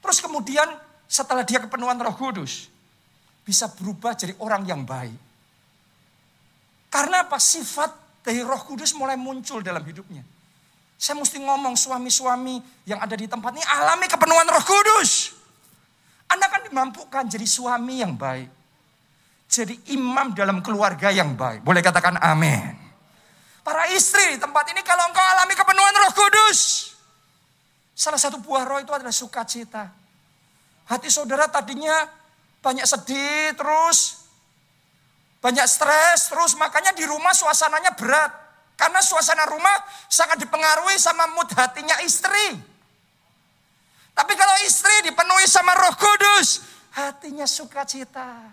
Terus 0.00 0.16
kemudian 0.24 0.64
setelah 1.04 1.44
dia 1.44 1.60
kepenuhan 1.60 2.00
roh 2.00 2.16
kudus, 2.16 2.72
bisa 3.44 3.68
berubah 3.68 4.16
jadi 4.16 4.32
orang 4.40 4.64
yang 4.64 4.80
baik. 4.88 5.20
Karena 6.88 7.28
apa? 7.28 7.36
Sifat 7.36 8.24
dari 8.24 8.40
roh 8.40 8.64
kudus 8.64 8.96
mulai 8.96 9.20
muncul 9.20 9.60
dalam 9.60 9.84
hidupnya. 9.84 10.24
Saya 10.96 11.20
mesti 11.20 11.36
ngomong 11.44 11.76
suami-suami 11.76 12.60
yang 12.88 12.96
ada 12.98 13.12
di 13.12 13.28
tempat 13.28 13.52
ini 13.52 13.64
alami 13.64 14.08
kepenuhan 14.08 14.48
roh 14.48 14.64
kudus. 14.64 15.36
Anda 16.26 16.48
kan 16.48 16.64
dimampukan 16.66 17.28
jadi 17.28 17.44
suami 17.44 18.00
yang 18.00 18.16
baik. 18.16 18.48
Jadi 19.46 19.94
imam 19.94 20.34
dalam 20.34 20.58
keluarga 20.64 21.12
yang 21.12 21.36
baik. 21.36 21.62
Boleh 21.62 21.84
katakan 21.84 22.18
amin. 22.18 22.74
Para 23.62 23.86
istri 23.92 24.34
di 24.34 24.38
tempat 24.38 24.66
ini 24.72 24.80
kalau 24.82 25.06
engkau 25.06 25.22
alami 25.22 25.54
kepenuhan 25.54 25.94
roh 26.00 26.12
kudus. 26.16 26.90
Salah 27.96 28.20
satu 28.20 28.40
buah 28.40 28.64
roh 28.64 28.80
itu 28.80 28.92
adalah 28.92 29.12
sukacita. 29.12 29.88
Hati 30.86 31.10
saudara 31.10 31.50
tadinya 31.50 32.06
banyak 32.62 32.86
sedih 32.86 33.54
terus, 33.58 34.26
banyak 35.42 35.66
stres 35.66 36.30
terus, 36.30 36.54
makanya 36.54 36.94
di 36.94 37.02
rumah 37.06 37.34
suasananya 37.34 37.94
berat. 37.98 38.45
Karena 38.76 39.00
suasana 39.00 39.48
rumah 39.48 39.72
sangat 40.06 40.36
dipengaruhi 40.36 41.00
sama 41.00 41.24
mood 41.32 41.48
hatinya 41.56 41.96
istri. 42.04 42.76
Tapi 44.12 44.32
kalau 44.36 44.56
istri 44.64 45.04
dipenuhi 45.04 45.48
sama 45.48 45.72
roh 45.76 45.96
kudus, 45.96 46.64
hatinya 46.92 47.48
sukacita. 47.48 48.52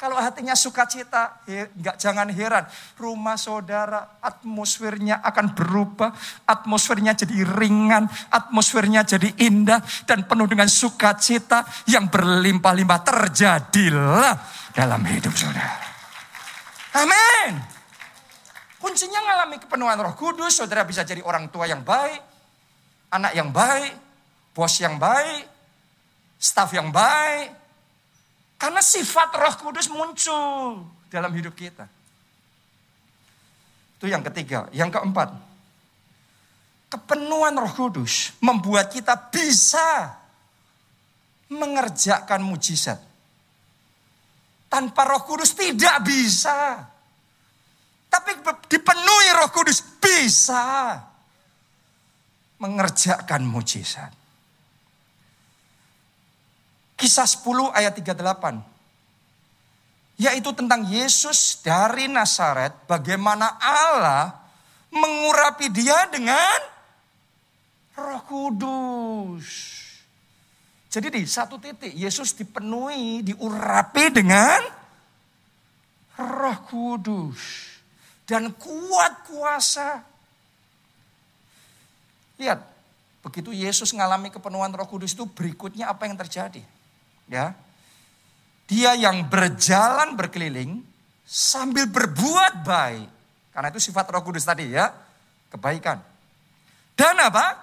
Kalau 0.00 0.16
hatinya 0.16 0.56
sukacita, 0.56 1.44
nggak 1.44 2.00
jangan 2.00 2.32
heran. 2.32 2.64
Rumah 2.96 3.36
saudara, 3.36 4.16
atmosfernya 4.24 5.20
akan 5.20 5.52
berubah. 5.52 6.16
Atmosfernya 6.48 7.12
jadi 7.12 7.44
ringan, 7.44 8.08
atmosfernya 8.32 9.04
jadi 9.04 9.28
indah. 9.44 9.84
Dan 10.08 10.24
penuh 10.24 10.48
dengan 10.48 10.72
sukacita 10.72 11.68
yang 11.84 12.08
berlimpah-limpah 12.08 13.00
terjadilah 13.04 14.32
dalam 14.72 15.04
hidup 15.04 15.36
saudara. 15.36 15.84
Amin. 16.96 17.79
Kuncinya 18.80 19.20
ngalami 19.20 19.60
kepenuhan 19.60 20.00
roh 20.00 20.16
kudus, 20.16 20.56
saudara 20.56 20.88
bisa 20.88 21.04
jadi 21.04 21.20
orang 21.20 21.52
tua 21.52 21.68
yang 21.68 21.84
baik, 21.84 22.20
anak 23.12 23.36
yang 23.36 23.52
baik, 23.52 23.92
bos 24.56 24.80
yang 24.80 24.96
baik, 24.96 25.44
staff 26.40 26.72
yang 26.72 26.88
baik, 26.88 27.52
karena 28.56 28.80
sifat 28.80 29.36
roh 29.36 29.54
kudus 29.60 29.92
muncul 29.92 30.84
dalam 31.12 31.32
hidup 31.36 31.52
kita. 31.52 31.84
Itu 34.00 34.08
yang 34.08 34.24
ketiga. 34.24 34.64
Yang 34.72 34.96
keempat. 34.96 35.28
Kepenuhan 36.88 37.52
roh 37.52 37.72
kudus 37.76 38.32
membuat 38.40 38.88
kita 38.88 39.12
bisa 39.28 40.16
mengerjakan 41.52 42.40
mujizat. 42.40 42.96
Tanpa 44.72 45.04
roh 45.04 45.20
kudus 45.28 45.52
tidak 45.52 46.00
bisa. 46.00 46.88
Tapi 48.10 48.42
dipenuhi 48.66 49.28
roh 49.38 49.50
kudus 49.54 49.78
bisa 50.02 50.98
mengerjakan 52.58 53.46
mujizat. 53.46 54.10
Kisah 56.98 57.24
10 57.24 57.70
ayat 57.72 57.94
38. 57.96 58.60
Yaitu 60.20 60.52
tentang 60.52 60.84
Yesus 60.84 61.64
dari 61.64 62.04
Nazaret, 62.10 62.76
bagaimana 62.84 63.56
Allah 63.56 64.36
mengurapi 64.92 65.72
dia 65.72 66.04
dengan 66.12 66.60
Roh 67.96 68.20
Kudus. 68.28 69.48
Jadi 70.92 71.08
di 71.08 71.24
satu 71.24 71.56
titik 71.56 71.96
Yesus 71.96 72.36
dipenuhi, 72.36 73.24
diurapi 73.24 74.04
dengan 74.12 74.60
Roh 76.20 76.58
Kudus 76.68 77.69
dan 78.30 78.54
kuat 78.54 79.26
kuasa. 79.26 80.06
Lihat, 82.38 82.62
begitu 83.26 83.50
Yesus 83.50 83.90
mengalami 83.90 84.30
kepenuhan 84.30 84.70
Roh 84.70 84.86
Kudus 84.86 85.18
itu 85.18 85.26
berikutnya 85.26 85.90
apa 85.90 86.06
yang 86.06 86.14
terjadi? 86.14 86.62
Ya. 87.26 87.58
Dia 88.70 88.94
yang 88.94 89.26
berjalan 89.26 90.14
berkeliling 90.14 90.86
sambil 91.26 91.90
berbuat 91.90 92.62
baik. 92.62 93.10
Karena 93.50 93.68
itu 93.74 93.82
sifat 93.82 94.06
Roh 94.14 94.22
Kudus 94.22 94.46
tadi 94.46 94.70
ya, 94.70 94.94
kebaikan. 95.50 95.98
Dan 96.94 97.18
apa? 97.18 97.58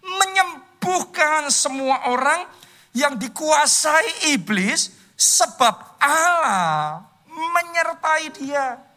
Menyembuhkan 0.00 1.52
semua 1.52 2.08
orang 2.08 2.48
yang 2.96 3.20
dikuasai 3.20 4.32
iblis 4.32 4.96
sebab 5.12 6.00
Allah 6.00 7.04
menyertai 7.28 8.32
dia. 8.32 8.87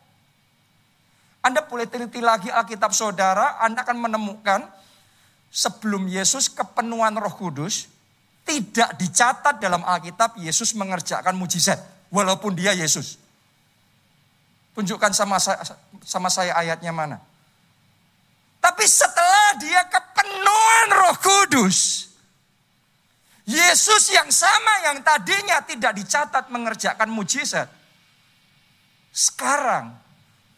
Anda 1.41 1.65
boleh 1.65 1.89
teliti 1.89 2.21
lagi 2.21 2.54
Alkitab 2.54 2.93
saudara, 2.93 3.58
Anda 3.62 3.82
akan 3.82 3.97
menemukan 3.97 4.62
sebelum 5.49 6.06
Yesus 6.06 6.54
kepenuhan 6.54 7.17
roh 7.17 7.34
kudus, 7.34 7.89
tidak 8.45 8.93
dicatat 9.01 9.58
dalam 9.58 9.82
Alkitab 9.82 10.38
Yesus 10.38 10.77
mengerjakan 10.77 11.34
mujizat. 11.34 11.82
Walaupun 12.13 12.54
dia 12.54 12.77
Yesus. 12.77 13.17
Tunjukkan 14.77 15.12
sama 15.12 15.41
saya, 15.41 15.60
sama 16.06 16.30
saya 16.30 16.54
ayatnya 16.56 16.93
mana. 16.93 17.17
Tapi 18.62 18.86
setelah 18.86 19.58
dia 19.58 19.82
kepenuhan 19.89 20.88
roh 20.93 21.17
kudus. 21.17 22.08
Yesus 23.49 24.13
yang 24.13 24.30
sama 24.30 24.86
yang 24.86 25.01
tadinya 25.01 25.60
tidak 25.65 25.97
dicatat 25.97 26.47
mengerjakan 26.54 27.10
mujizat. 27.10 27.67
Sekarang 29.12 30.00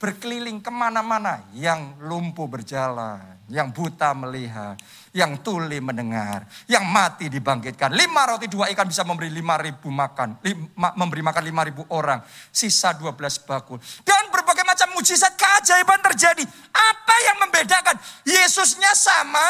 berkeliling 0.04 0.60
ke 0.60 0.68
mana-mana. 0.68 1.40
Yang 1.56 1.96
lumpuh 2.04 2.52
berjalan, 2.52 3.40
yang 3.48 3.72
buta 3.72 4.12
melihat, 4.12 4.76
yang 5.16 5.40
tuli 5.40 5.80
mendengar, 5.80 6.44
yang 6.68 6.84
mati 6.84 7.32
dibangkitkan. 7.32 7.96
Lima 7.96 8.28
roti 8.28 8.52
dua 8.52 8.68
ikan 8.76 8.84
bisa 8.84 9.08
memberi 9.08 9.32
lima 9.32 9.56
ribu 9.56 9.88
makan, 9.88 10.44
lima, 10.44 10.92
memberi 11.00 11.24
makan 11.24 11.44
lima 11.48 11.64
ribu 11.64 11.88
orang. 11.96 12.20
Sisa 12.52 12.92
dua 12.92 13.16
belas 13.16 13.40
bakul. 13.40 13.80
Dan 14.04 14.28
berbagai 14.28 14.68
macam 14.68 14.92
mujizat 14.92 15.40
keajaiban 15.40 16.04
terjadi. 16.12 16.44
Apa 16.76 17.16
yang 17.32 17.38
membedakan? 17.48 17.96
Yesusnya 18.28 18.92
sama, 18.92 19.48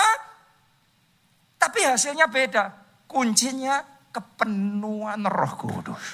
tapi 1.58 1.82
hasilnya 1.82 2.30
beda. 2.30 2.70
Kuncinya 3.10 3.82
kepenuhan 4.13 5.26
roh 5.26 5.54
kudus. 5.58 6.06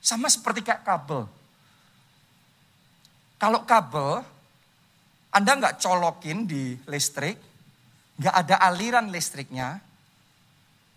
Sama 0.00 0.32
seperti 0.32 0.64
kayak 0.64 0.82
kabel. 0.82 1.41
Kalau 3.42 3.66
kabel, 3.66 4.22
Anda 5.34 5.58
nggak 5.58 5.82
colokin 5.82 6.46
di 6.46 6.78
listrik, 6.86 7.34
nggak 8.22 8.34
ada 8.38 8.54
aliran 8.70 9.10
listriknya, 9.10 9.82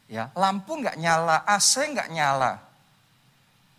ya 0.05 0.29
lampu 0.38 0.77
nggak 0.77 0.93
nyala, 1.01 1.41
AC 1.41 1.89
nggak 1.89 2.13
nyala, 2.13 2.62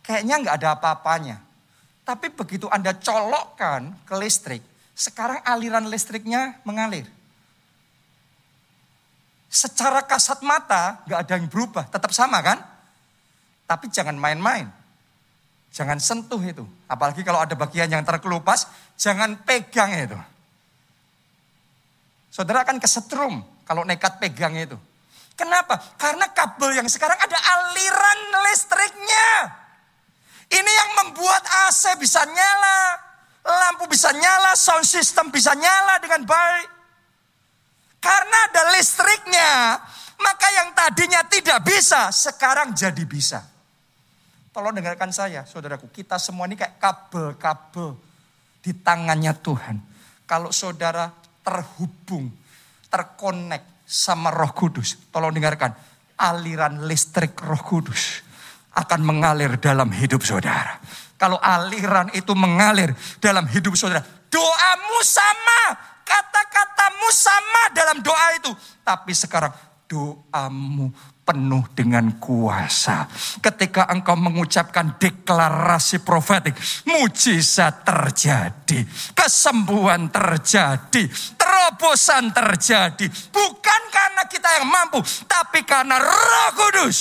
kayaknya 0.02 0.42
nggak 0.42 0.57
ada 0.59 0.68
apa-apanya. 0.74 1.38
Tapi 2.02 2.35
begitu 2.35 2.66
Anda 2.66 2.90
colokkan 2.98 4.02
ke 4.02 4.14
listrik, 4.18 4.66
sekarang 4.98 5.46
aliran 5.46 5.87
listriknya 5.87 6.59
mengalir. 6.66 7.07
Secara 9.46 10.02
kasat 10.02 10.42
mata 10.42 11.07
nggak 11.07 11.20
ada 11.22 11.33
yang 11.38 11.46
berubah, 11.46 11.87
tetap 11.87 12.11
sama 12.11 12.42
kan? 12.42 12.59
Tapi 13.70 13.94
jangan 13.94 14.18
main-main. 14.18 14.66
Jangan 15.77 16.01
sentuh 16.01 16.41
itu. 16.41 16.65
Apalagi 16.89 17.21
kalau 17.21 17.45
ada 17.45 17.53
bagian 17.53 17.93
yang 17.93 18.01
terkelupas, 18.01 18.65
jangan 18.97 19.37
pegang 19.45 19.93
itu. 19.93 20.17
Saudara 22.33 22.65
akan 22.65 22.81
kesetrum 22.81 23.45
kalau 23.69 23.85
nekat 23.85 24.17
pegang 24.17 24.57
itu. 24.57 24.81
Kenapa? 25.37 25.77
Karena 26.01 26.33
kabel 26.33 26.81
yang 26.81 26.89
sekarang 26.89 27.21
ada 27.21 27.37
aliran 27.37 28.21
listriknya. 28.49 29.29
Ini 30.49 30.73
yang 30.73 30.91
membuat 31.05 31.45
AC 31.69 31.93
bisa 32.01 32.25
nyala, 32.25 32.81
lampu 33.45 33.85
bisa 33.85 34.17
nyala, 34.17 34.57
sound 34.57 34.89
system 34.89 35.29
bisa 35.29 35.53
nyala 35.53 36.01
dengan 36.01 36.25
baik. 36.25 36.69
Karena 38.01 38.39
ada 38.49 38.62
listriknya, 38.81 39.77
maka 40.25 40.47
yang 40.57 40.73
tadinya 40.73 41.21
tidak 41.29 41.61
bisa, 41.69 42.09
sekarang 42.09 42.73
jadi 42.73 43.05
bisa. 43.05 43.56
Tolong 44.57 44.73
dengarkan 44.73 45.12
saya, 45.12 45.45
saudaraku. 45.45 45.92
Kita 45.92 46.16
semua 46.16 46.49
ini 46.49 46.57
kayak 46.57 46.81
kabel-kabel 46.81 47.92
di 48.64 48.73
tangannya 48.73 49.37
Tuhan. 49.37 49.77
Kalau 50.25 50.49
saudara 50.49 51.12
terhubung, 51.45 52.33
terkonek 52.88 53.85
sama 53.85 54.33
roh 54.33 54.57
kudus. 54.57 55.12
Tolong 55.12 55.37
dengarkan. 55.37 55.77
Aliran 56.16 56.88
listrik 56.88 57.37
roh 57.45 57.61
kudus 57.61 58.25
akan 58.73 59.05
mengalir 59.05 59.61
dalam 59.61 59.92
hidup 59.92 60.25
saudara. 60.25 60.81
Kalau 61.21 61.37
aliran 61.37 62.09
itu 62.16 62.33
mengalir 62.33 62.97
dalam 63.21 63.45
hidup 63.53 63.77
saudara. 63.77 64.09
Doamu 64.33 64.99
sama. 65.05 65.61
Kata-katamu 66.01 67.09
sama 67.12 67.77
dalam 67.77 68.01
doa 68.01 68.27
itu. 68.40 68.57
Tapi 68.81 69.12
sekarang 69.12 69.53
doamu 69.85 70.88
penuh 71.27 71.67
dengan 71.75 72.23
kuasa. 72.23 73.11
Ketika 73.43 73.91
engkau 73.91 74.15
mengucapkan 74.15 74.95
deklarasi 74.95 76.07
profetik, 76.07 76.55
mujizat 76.87 77.83
terjadi, 77.83 78.87
kesembuhan 79.11 80.07
terjadi, 80.07 81.11
terobosan 81.35 82.31
terjadi. 82.31 83.11
Bukan 83.35 83.83
karena 83.91 84.23
kita 84.31 84.62
yang 84.62 84.71
mampu, 84.71 85.03
tapi 85.27 85.67
karena 85.67 85.99
Roh 85.99 86.51
Kudus 86.55 86.99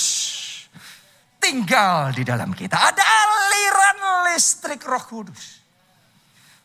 tinggal 1.38 2.10
di 2.10 2.26
dalam 2.26 2.50
kita. 2.50 2.74
Ada 2.74 3.04
aliran 3.06 3.98
listrik 4.34 4.82
Roh 4.82 5.06
Kudus. 5.06 5.62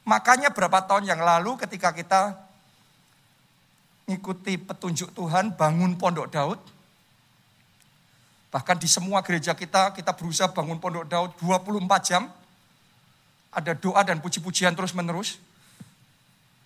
Makanya 0.01 0.49
berapa 0.49 0.81
tahun 0.89 1.05
yang 1.05 1.21
lalu 1.21 1.61
ketika 1.61 1.93
kita 1.93 2.33
ikuti 4.09 4.57
petunjuk 4.57 5.13
Tuhan 5.13 5.53
bangun 5.53 5.93
pondok 6.01 6.33
Daud, 6.33 6.59
Bahkan 8.51 8.83
di 8.83 8.87
semua 8.91 9.23
gereja 9.23 9.55
kita, 9.55 9.95
kita 9.95 10.11
berusaha 10.11 10.51
bangun 10.51 10.75
pondok 10.75 11.07
Daud 11.07 11.31
24 11.39 11.87
jam. 12.03 12.27
Ada 13.51 13.71
doa 13.75 14.03
dan 14.03 14.19
puji-pujian 14.19 14.75
terus 14.75 14.91
menerus. 14.91 15.39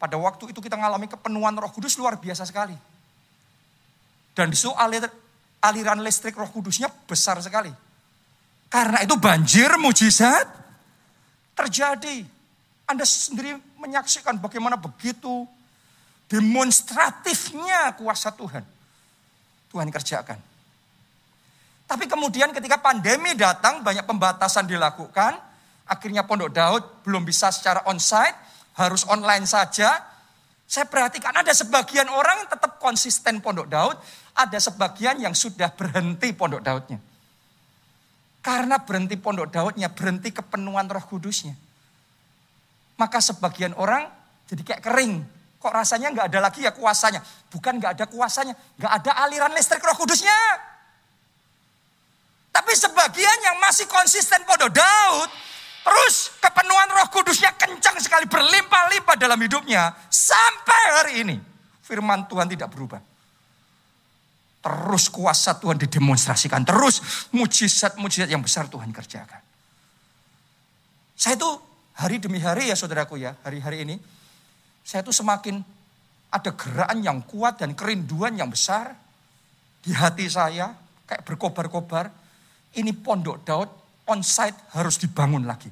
Pada 0.01 0.17
waktu 0.17 0.49
itu 0.49 0.59
kita 0.61 0.73
mengalami 0.73 1.05
kepenuhan 1.05 1.53
roh 1.53 1.69
kudus 1.69 1.93
luar 2.01 2.17
biasa 2.17 2.45
sekali. 2.45 2.73
Dan 4.35 4.51
di 4.51 4.57
aliran 5.61 6.01
listrik 6.01 6.35
roh 6.35 6.49
kudusnya 6.49 6.89
besar 7.05 7.37
sekali. 7.39 7.71
Karena 8.67 9.05
itu 9.05 9.15
banjir 9.15 9.69
mujizat 9.77 10.45
terjadi. 11.53 12.25
Anda 12.85 13.05
sendiri 13.05 13.57
menyaksikan 13.81 14.37
bagaimana 14.41 14.77
begitu 14.77 15.45
demonstratifnya 16.29 17.93
kuasa 17.97 18.33
Tuhan. 18.33 18.65
Tuhan 19.69 19.89
kerjakan. 19.89 20.54
Tapi 21.95 22.11
kemudian 22.11 22.51
ketika 22.51 22.75
pandemi 22.75 23.39
datang, 23.39 23.79
banyak 23.79 24.03
pembatasan 24.03 24.67
dilakukan. 24.67 25.39
Akhirnya 25.87 26.27
Pondok 26.27 26.51
Daud 26.51 26.83
belum 27.07 27.23
bisa 27.23 27.47
secara 27.55 27.87
onsite, 27.87 28.35
harus 28.75 29.07
online 29.07 29.47
saja. 29.47 30.03
Saya 30.67 30.91
perhatikan 30.91 31.31
ada 31.31 31.55
sebagian 31.55 32.11
orang 32.11 32.43
yang 32.43 32.51
tetap 32.51 32.83
konsisten 32.83 33.39
Pondok 33.39 33.71
Daud, 33.71 33.95
ada 34.35 34.59
sebagian 34.59 35.23
yang 35.23 35.31
sudah 35.31 35.71
berhenti 35.71 36.35
Pondok 36.35 36.67
Daudnya. 36.67 36.99
Karena 38.43 38.75
berhenti 38.75 39.15
Pondok 39.15 39.47
Daudnya, 39.55 39.87
berhenti 39.87 40.35
kepenuhan 40.35 40.91
roh 40.91 41.05
kudusnya. 41.07 41.55
Maka 42.99 43.23
sebagian 43.23 43.71
orang 43.79 44.03
jadi 44.51 44.67
kayak 44.67 44.81
kering. 44.83 45.23
Kok 45.63 45.71
rasanya 45.71 46.11
nggak 46.11 46.27
ada 46.27 46.39
lagi 46.43 46.59
ya 46.59 46.75
kuasanya? 46.75 47.23
Bukan 47.47 47.79
nggak 47.79 47.95
ada 47.95 48.05
kuasanya, 48.11 48.51
nggak 48.83 48.91
ada 48.99 49.11
aliran 49.23 49.55
listrik 49.55 49.79
roh 49.79 49.95
kudusnya. 49.95 50.74
Tapi 52.55 52.71
sebagian 52.71 53.37
yang 53.43 53.59
masih 53.59 53.83
konsisten 53.83 54.39
pada 54.47 54.71
Daud, 54.71 55.27
terus 55.83 56.31
kepenuhan 56.39 56.87
roh 56.87 57.07
kudusnya 57.11 57.51
kencang 57.59 57.99
sekali 57.99 58.23
berlimpah-limpah 58.31 59.19
dalam 59.19 59.35
hidupnya. 59.43 59.91
Sampai 60.07 60.81
hari 60.95 61.13
ini 61.27 61.35
firman 61.83 62.23
Tuhan 62.31 62.47
tidak 62.47 62.71
berubah. 62.71 63.03
Terus 64.63 65.11
kuasa 65.11 65.59
Tuhan 65.59 65.77
didemonstrasikan. 65.77 66.63
Terus 66.63 67.27
mujizat-mujizat 67.35 68.31
yang 68.31 68.41
besar 68.41 68.71
Tuhan 68.71 68.89
kerjakan. 68.89 69.43
Saya 71.13 71.35
itu 71.35 71.51
hari 71.99 72.17
demi 72.17 72.39
hari 72.41 72.71
ya 72.71 72.75
saudaraku 72.79 73.19
ya, 73.19 73.35
hari-hari 73.45 73.83
ini. 73.83 73.99
Saya 74.81 75.03
itu 75.03 75.11
semakin 75.11 75.59
ada 76.31 76.51
gerakan 76.55 76.99
yang 77.03 77.19
kuat 77.27 77.61
dan 77.61 77.77
kerinduan 77.77 78.33
yang 78.39 78.49
besar 78.49 78.95
di 79.85 79.91
hati 79.93 80.25
saya, 80.31 80.73
kayak 81.05 81.21
berkobar-kobar. 81.27 82.24
Ini 82.75 82.91
pondok 82.91 83.37
Daud 83.47 83.69
on-site 84.05 84.75
harus 84.75 84.99
dibangun 84.99 85.47
lagi. 85.47 85.71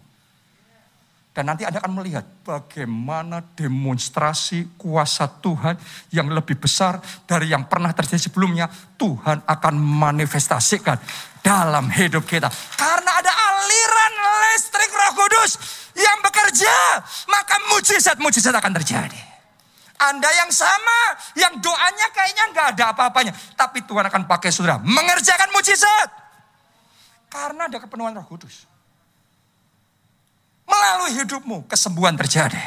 Dan 1.34 1.50
nanti 1.50 1.66
Anda 1.66 1.82
akan 1.82 1.98
melihat 1.98 2.26
bagaimana 2.46 3.42
demonstrasi 3.42 4.78
kuasa 4.78 5.26
Tuhan 5.42 5.74
yang 6.14 6.30
lebih 6.30 6.62
besar 6.62 7.02
dari 7.26 7.50
yang 7.50 7.66
pernah 7.66 7.90
terjadi 7.90 8.30
sebelumnya. 8.30 8.70
Tuhan 8.70 9.42
akan 9.42 9.74
manifestasikan 9.74 11.02
dalam 11.42 11.90
hidup 11.90 12.30
kita. 12.30 12.54
Karena 12.78 13.12
ada 13.18 13.34
aliran 13.34 14.14
listrik 14.54 14.94
roh 14.94 15.26
kudus 15.26 15.58
yang 15.98 16.22
bekerja. 16.22 17.02
Maka 17.26 17.56
mujizat-mujizat 17.74 18.54
akan 18.54 18.74
terjadi. 18.78 19.22
Anda 20.06 20.30
yang 20.38 20.54
sama, 20.54 21.18
yang 21.34 21.58
doanya 21.58 22.14
kayaknya 22.14 22.46
nggak 22.54 22.68
ada 22.78 22.94
apa-apanya. 22.94 23.34
Tapi 23.58 23.82
Tuhan 23.90 24.06
akan 24.06 24.30
pakai 24.30 24.54
saudara 24.54 24.78
mengerjakan 24.86 25.50
mujizat. 25.50 26.23
Karena 27.34 27.66
ada 27.66 27.82
kepenuhan 27.82 28.14
roh 28.14 28.28
kudus. 28.30 28.70
Melalui 30.70 31.18
hidupmu 31.18 31.66
kesembuhan 31.66 32.14
terjadi. 32.14 32.62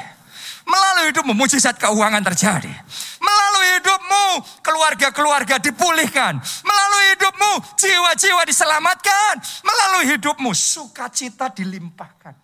Melalui 0.67 1.14
hidupmu 1.14 1.39
mujizat 1.39 1.79
keuangan 1.79 2.19
terjadi. 2.27 2.75
Melalui 3.23 3.79
hidupmu 3.79 4.25
keluarga-keluarga 4.67 5.62
dipulihkan. 5.62 6.43
Melalui 6.67 7.05
hidupmu 7.14 7.79
jiwa-jiwa 7.79 8.43
diselamatkan. 8.43 9.39
Melalui 9.62 10.19
hidupmu 10.19 10.51
sukacita 10.51 11.47
dilimpahkan. 11.55 12.35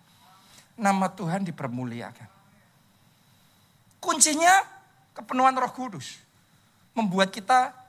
Nama 0.79 1.11
Tuhan 1.11 1.43
dipermuliakan. 1.43 2.31
Kuncinya 3.99 4.63
kepenuhan 5.11 5.59
roh 5.59 5.75
kudus. 5.75 6.23
Membuat 6.95 7.35
kita 7.35 7.82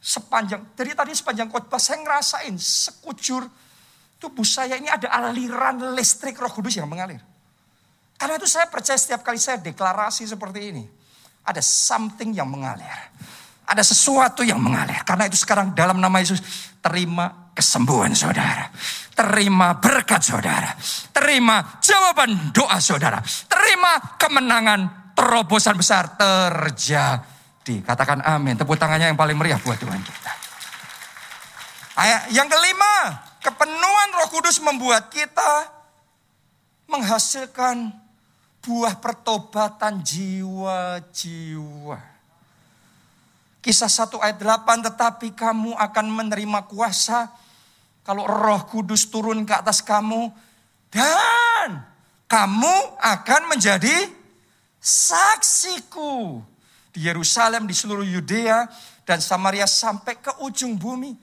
sepanjang, 0.00 0.72
dari 0.72 0.96
tadi 0.96 1.12
sepanjang 1.12 1.52
khotbah 1.52 1.76
saya 1.76 2.00
ngerasain 2.00 2.56
sekujur 2.56 3.44
tubuh 4.16 4.44
saya 4.44 4.80
ini 4.80 4.88
ada 4.88 5.12
aliran 5.12 5.92
listrik 5.92 6.40
roh 6.40 6.48
kudus 6.52 6.80
yang 6.80 6.88
mengalir. 6.88 7.20
Karena 8.20 8.36
itu 8.36 8.44
saya 8.44 8.68
percaya 8.68 9.00
setiap 9.00 9.24
kali 9.24 9.40
saya 9.40 9.56
deklarasi 9.60 10.28
seperti 10.28 10.60
ini. 10.72 10.84
Ada 11.40 11.64
something 11.64 12.36
yang 12.36 12.52
mengalir. 12.52 12.92
Ada 13.64 13.80
sesuatu 13.80 14.44
yang 14.44 14.60
mengalir. 14.60 15.00
Karena 15.08 15.24
itu 15.24 15.40
sekarang 15.40 15.72
dalam 15.72 15.96
nama 15.96 16.20
Yesus 16.20 16.44
terima 16.84 17.48
kesembuhan 17.56 18.12
saudara. 18.12 18.68
Terima 19.16 19.72
berkat 19.80 20.20
saudara. 20.20 20.76
Terima 21.16 21.80
jawaban 21.80 22.52
doa 22.52 22.76
saudara. 22.76 23.24
Terima 23.24 24.20
kemenangan 24.20 25.12
terobosan 25.16 25.80
besar 25.80 26.12
terjadi. 26.20 27.39
Katakan 27.64 28.24
amin. 28.24 28.56
Tepuk 28.56 28.80
tangannya 28.80 29.12
yang 29.12 29.18
paling 29.20 29.36
meriah 29.36 29.60
buat 29.60 29.76
Tuhan 29.76 30.00
kita. 30.00 30.32
Ayat 32.00 32.32
yang 32.32 32.48
kelima, 32.48 33.20
kepenuhan 33.44 34.08
Roh 34.16 34.28
Kudus 34.32 34.56
membuat 34.64 35.12
kita 35.12 35.68
menghasilkan 36.88 37.92
buah 38.64 38.96
pertobatan 38.98 40.00
jiwa-jiwa. 40.02 42.00
Kisah 43.60 43.92
1 43.92 44.16
ayat 44.24 44.40
8, 44.40 44.88
tetapi 44.88 45.36
kamu 45.36 45.76
akan 45.76 46.06
menerima 46.08 46.64
kuasa 46.64 47.28
kalau 48.00 48.24
roh 48.24 48.64
kudus 48.64 49.12
turun 49.12 49.44
ke 49.44 49.52
atas 49.52 49.84
kamu. 49.84 50.32
Dan 50.88 51.84
kamu 52.24 52.76
akan 52.98 53.42
menjadi 53.52 54.08
saksiku 54.80 56.40
di 56.90 57.06
Yerusalem, 57.06 57.66
di 57.66 57.74
seluruh 57.74 58.06
Yudea 58.06 58.66
dan 59.06 59.22
Samaria 59.22 59.66
sampai 59.66 60.18
ke 60.18 60.42
ujung 60.42 60.74
bumi. 60.78 61.14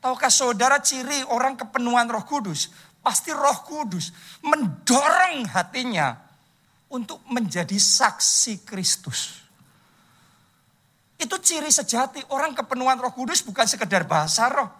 Tahukah 0.00 0.32
saudara 0.32 0.80
ciri 0.80 1.26
orang 1.28 1.54
kepenuhan 1.58 2.08
roh 2.08 2.24
kudus? 2.24 2.72
Pasti 3.00 3.32
roh 3.32 3.58
kudus 3.64 4.12
mendorong 4.44 5.48
hatinya 5.52 6.16
untuk 6.90 7.20
menjadi 7.28 7.76
saksi 7.76 8.64
Kristus. 8.64 9.40
Itu 11.20 11.36
ciri 11.36 11.68
sejati 11.68 12.24
orang 12.32 12.56
kepenuhan 12.56 12.96
roh 12.96 13.12
kudus 13.12 13.44
bukan 13.44 13.68
sekedar 13.68 14.08
bahasa 14.08 14.48
roh. 14.48 14.79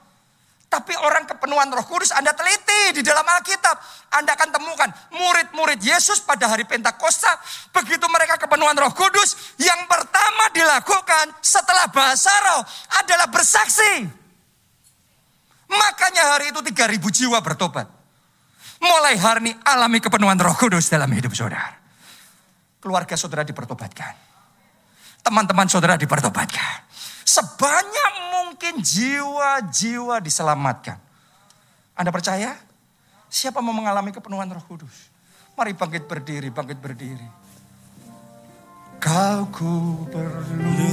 Tapi 0.70 0.94
orang 1.02 1.26
kepenuhan 1.26 1.66
roh 1.74 1.82
kudus 1.82 2.14
Anda 2.14 2.30
teliti 2.30 2.94
di 2.94 3.02
dalam 3.02 3.26
Alkitab. 3.26 3.74
Anda 4.14 4.38
akan 4.38 4.54
temukan 4.54 4.86
murid-murid 5.10 5.82
Yesus 5.82 6.22
pada 6.22 6.46
hari 6.46 6.62
Pentakosta. 6.62 7.42
Begitu 7.74 8.06
mereka 8.06 8.38
kepenuhan 8.38 8.78
roh 8.78 8.94
kudus. 8.94 9.58
Yang 9.58 9.90
pertama 9.90 10.46
dilakukan 10.54 11.34
setelah 11.42 11.90
bahasa 11.90 12.30
roh 12.46 12.62
adalah 13.02 13.26
bersaksi. 13.26 14.06
Makanya 15.66 16.38
hari 16.38 16.54
itu 16.54 16.62
3000 16.62 17.18
jiwa 17.18 17.42
bertobat. 17.42 17.90
Mulai 18.78 19.18
hari 19.18 19.50
ini 19.50 19.52
alami 19.66 19.98
kepenuhan 19.98 20.38
roh 20.38 20.54
kudus 20.54 20.86
dalam 20.86 21.10
hidup 21.10 21.34
saudara. 21.34 21.82
Keluarga 22.78 23.18
saudara 23.18 23.42
dipertobatkan. 23.42 24.14
Teman-teman 25.26 25.66
saudara 25.66 25.98
dipertobatkan. 25.98 26.89
Sebanyak 27.24 28.12
mungkin 28.34 28.82
jiwa-jiwa 28.82 30.20
diselamatkan. 30.20 30.98
Anda 31.96 32.10
percaya? 32.12 32.56
Siapa 33.30 33.62
mau 33.62 33.72
mengalami 33.76 34.10
kepenuhan 34.10 34.50
roh 34.50 34.64
kudus? 34.66 35.08
Mari 35.54 35.76
bangkit 35.76 36.08
berdiri, 36.08 36.50
bangkit 36.50 36.80
berdiri. 36.80 37.28
Kau 39.00 39.48
ku 39.48 40.04
perlukan 40.12 40.90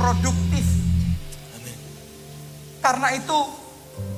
produktif. 0.06 0.66
Amen. 1.58 1.78
Karena 2.78 3.08
itu 3.18 3.38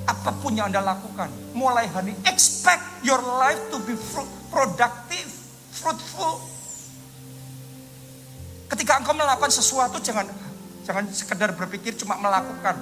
apa 0.05 0.31
pun 0.37 0.53
yang 0.53 0.69
Anda 0.69 0.85
lakukan, 0.85 1.33
mulai 1.57 1.89
hari 1.89 2.13
expect 2.29 2.85
your 3.01 3.21
life 3.41 3.61
to 3.73 3.81
be 3.89 3.97
fruit, 3.97 4.29
productive, 4.53 5.29
fruitful. 5.73 6.45
Ketika 8.69 9.01
engkau 9.01 9.17
melakukan 9.17 9.49
sesuatu 9.49 9.97
jangan 10.05 10.29
jangan 10.85 11.09
sekedar 11.09 11.57
berpikir 11.57 11.97
cuma 11.97 12.21
melakukan 12.21 12.77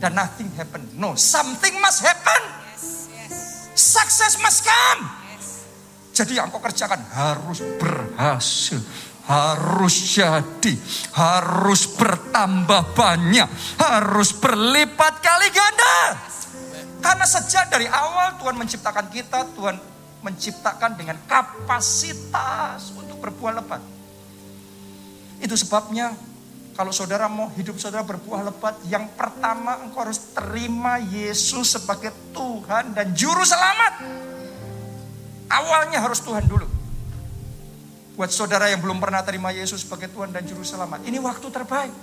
dan 0.00 0.16
nothing 0.16 0.48
happen. 0.56 0.88
No, 0.96 1.12
something 1.12 1.76
must 1.84 2.00
happen. 2.00 2.42
Yes, 2.72 3.12
yes. 3.12 3.36
Success 3.76 4.40
must 4.40 4.64
come. 4.64 5.04
Yes. 5.36 5.68
Jadi 6.16 6.40
yang 6.40 6.48
kau 6.48 6.64
kerjakan 6.64 7.04
harus 7.12 7.60
berhasil. 7.76 8.80
Harus 9.22 10.18
jadi, 10.18 10.74
harus 11.14 11.86
bertambah 11.94 12.90
banyak, 12.98 13.48
harus 13.78 14.34
berlipat 14.34 15.22
kali 15.22 15.48
ganda. 15.54 16.18
Karena 17.02 17.26
sejak 17.26 17.70
dari 17.70 17.86
awal 17.86 18.38
Tuhan 18.42 18.58
menciptakan 18.58 19.06
kita, 19.14 19.46
Tuhan 19.54 19.78
menciptakan 20.22 20.98
dengan 20.98 21.18
kapasitas 21.26 22.94
untuk 22.94 23.18
berbuah 23.22 23.62
lebat. 23.62 23.82
Itu 25.42 25.58
sebabnya 25.58 26.14
kalau 26.72 26.94
saudara 26.94 27.28
mau 27.28 27.52
hidup 27.52 27.76
saudara 27.76 28.06
berbuah 28.06 28.48
lebat, 28.48 28.74
yang 28.88 29.06
pertama 29.12 29.76
engkau 29.82 30.08
harus 30.08 30.32
terima 30.32 30.96
Yesus 30.98 31.76
sebagai 31.76 32.10
Tuhan 32.32 32.96
dan 32.96 33.12
Juru 33.12 33.44
Selamat. 33.44 34.02
Awalnya 35.52 36.00
harus 36.00 36.22
Tuhan 36.24 36.48
dulu. 36.48 36.81
Buat 38.12 38.28
saudara 38.28 38.68
yang 38.68 38.84
belum 38.84 39.00
pernah 39.00 39.24
terima 39.24 39.48
Yesus 39.52 39.88
sebagai 39.88 40.12
Tuhan 40.12 40.32
dan 40.32 40.44
Juru 40.44 40.60
Selamat, 40.60 41.00
ini 41.08 41.16
waktu 41.16 41.48
terbaik. 41.48 41.94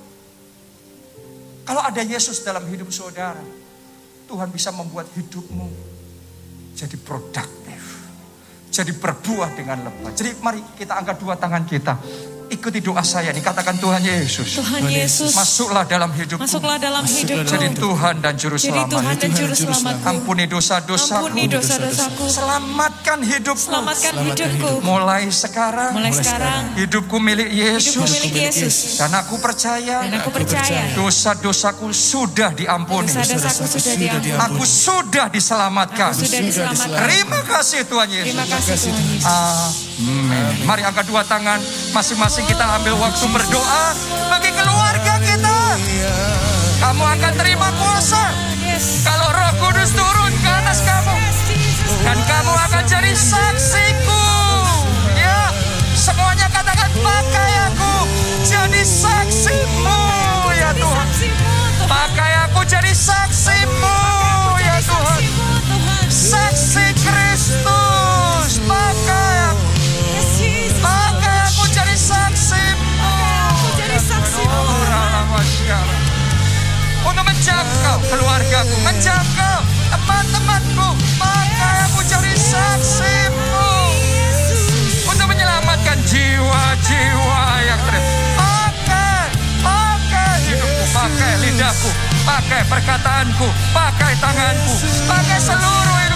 Kalau 1.69 1.85
ada 1.85 2.01
Yesus 2.01 2.41
dalam 2.41 2.65
hidup 2.65 2.89
saudara, 2.89 3.45
Tuhan 4.25 4.49
bisa 4.49 4.73
membuat 4.73 5.05
hidupmu 5.13 5.69
jadi 6.73 6.97
produktif. 6.97 7.81
Jadi 8.69 8.93
berbuah 8.97 9.53
dengan 9.53 9.85
lebat. 9.85 10.13
Jadi 10.17 10.33
mari 10.41 10.61
kita 10.77 10.97
angkat 10.97 11.17
dua 11.21 11.37
tangan 11.37 11.65
kita. 11.65 11.93
Ikuti 12.49 12.81
doa 12.81 13.05
saya 13.05 13.29
nih, 13.29 13.39
katakan 13.39 13.77
Tuhan 13.77 14.01
Yesus. 14.01 14.57
Tuhan 14.57 14.81
Yesus, 14.83 15.31
Masuklah 15.31 15.85
dalam 15.85 16.09
hidupku. 16.09 16.41
masuklah 16.41 16.75
dalam 16.75 17.05
hidupku. 17.05 17.45
Jadi 17.45 17.67
Tuhan 17.73 18.15
dan 18.19 18.33
Juru 18.33 18.57
Jadi 18.57 18.73
Selamat. 18.73 18.89
Tuhan 18.89 19.13
dan 19.15 19.31
Juru 19.31 19.53
Selamatku. 19.53 20.03
Ampuni 20.03 20.43
dosa-dosaku. 20.45 21.29
Ampuni 21.29 21.43
dosa-dosaku. 21.45 22.23
Selamatkan 22.25 23.19
hidupku. 23.21 23.61
Selamatkan 23.63 24.13
hidupku. 24.19 24.71
Mulai 24.81 25.29
sekarang. 25.29 25.93
Mulai 25.93 26.09
sekarang, 26.11 26.61
Hidupku 26.73 27.15
milik 27.17 27.47
hidupku 27.47 28.01
Yesus. 28.01 28.09
milik 28.17 28.33
Yesus. 28.33 28.75
Dan 28.97 29.13
aku 29.13 29.37
percaya 29.37 30.01
Dan 30.03 30.17
aku 30.17 30.29
percaya, 30.33 30.81
dosa-dosaku 30.97 31.93
sudah 31.93 32.49
diampuni. 32.51 33.13
dosa-dosaku 33.13 33.77
sudah 33.77 33.93
diampuni. 34.17 34.33
Aku 34.35 34.63
sudah 34.65 35.29
diselamatkan. 35.29 36.11
Aku 36.11 36.25
sudah 36.25 36.41
diselamatkan. 36.41 36.97
Terima 37.05 37.39
kasih 37.45 37.81
Tuhan 37.85 38.07
Terima 38.09 38.41
Yesus. 38.41 38.53
kasih 38.57 38.75
Tuhan 38.89 39.03
Yesus. 39.05 39.27
Amin. 39.29 40.18
Mari 40.69 40.85
angkat 40.85 41.09
dua 41.09 41.25
tangan. 41.25 41.57
Masing-masing 41.89 42.45
kita 42.45 42.61
ambil 42.77 42.93
waktu 43.01 43.25
berdoa 43.33 43.85
bagi 44.29 44.53
keluarga 44.53 45.13
kita. 45.25 45.57
Kamu 46.79 47.03
akan 47.03 47.33
terima 47.33 47.73
kuasa. 47.73 48.29
Kalau 49.01 49.27
roh 49.33 49.51
kudus 49.57 49.89
turun 49.97 50.33
ke 50.37 50.51
atas 50.53 50.85
kamu. 50.85 51.17
Dan 52.05 52.17
kamu 52.29 52.53
akan 52.69 52.83
jadi 52.85 53.11
saksiku. 53.17 54.25
Ya, 55.17 55.49
semuanya 55.97 56.47
katakan 56.53 56.93
pakai 57.01 57.51
aku 57.73 57.93
jadi 58.45 58.81
saksimu 58.85 60.01
ya 60.53 60.69
Tuhan. 60.77 61.07
Pakai 61.89 62.31
aku 62.47 62.61
jadi 62.69 62.93
saksimu 62.93 63.97
ya 64.61 64.77
Tuhan. 64.85 65.38
Keluargaku, 78.07 78.75
menjangkau 78.85 79.59
teman-temanku, 79.91 80.87
pakai 81.19 81.75
aku 81.91 81.99
jadi 82.07 82.33
saksimu. 82.37 83.71
Untuk 85.09 85.25
menyelamatkan 85.25 85.97
jiwa-jiwa 86.07 87.41
yang 87.65 87.81
ter 87.89 88.01
pakai 88.37 89.21
pakai 89.59 90.33
hidupku 90.47 90.83
pakai 90.93 91.31
lidahku 91.43 91.89
pakai 92.23 92.61
perkataanku 92.69 93.47
pakai 93.73 94.13
tanganku 94.21 94.73
pakai 95.09 95.39
seluruh 95.41 96.08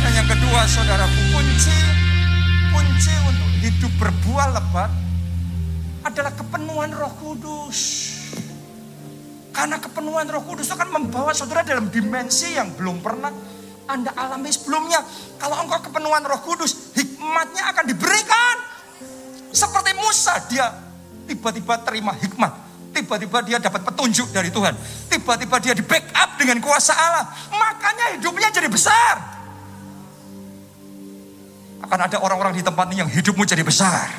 dan 0.00 0.12
yang 0.14 0.28
kedua 0.30 0.60
saudaraku 0.70 1.20
kunci 1.34 1.78
kunci 2.70 3.14
untuk 3.26 3.50
hidup 3.58 3.92
berbuah 3.98 4.54
lebat 4.54 4.90
adalah 6.06 6.30
kepenuhan 6.30 6.94
Roh 6.94 7.10
Kudus. 7.18 7.78
Karena 9.50 9.82
kepenuhan 9.82 10.30
Roh 10.30 10.46
Kudus 10.46 10.70
itu 10.70 10.74
akan 10.78 10.94
membawa 10.94 11.34
saudara 11.34 11.66
dalam 11.66 11.90
dimensi 11.90 12.54
yang 12.54 12.70
belum 12.78 13.02
pernah 13.02 13.34
Anda 13.90 14.14
alami 14.14 14.48
sebelumnya. 14.54 15.02
Kalau 15.42 15.58
engkau 15.58 15.90
kepenuhan 15.90 16.22
Roh 16.22 16.40
Kudus, 16.46 16.94
hikmatnya 16.94 17.66
akan 17.74 17.84
diberikan. 17.90 18.56
Seperti 19.50 19.98
Musa, 19.98 20.38
dia 20.46 20.70
tiba-tiba 21.26 21.82
terima 21.82 22.14
hikmat. 22.14 22.69
Tiba-tiba 22.90 23.38
dia 23.46 23.58
dapat 23.62 23.86
petunjuk 23.86 24.34
dari 24.34 24.50
Tuhan. 24.50 24.74
Tiba-tiba 25.06 25.56
dia 25.62 25.72
di 25.78 25.84
backup 25.86 26.34
dengan 26.34 26.58
kuasa 26.58 26.90
Allah. 26.90 27.24
Makanya 27.54 28.18
hidupnya 28.18 28.50
jadi 28.50 28.66
besar. 28.66 29.14
Akan 31.80 31.98
ada 32.02 32.18
orang-orang 32.18 32.58
di 32.58 32.62
tempat 32.66 32.90
ini 32.90 33.06
yang 33.06 33.10
hidupmu 33.10 33.46
jadi 33.46 33.62
besar. 33.62 34.10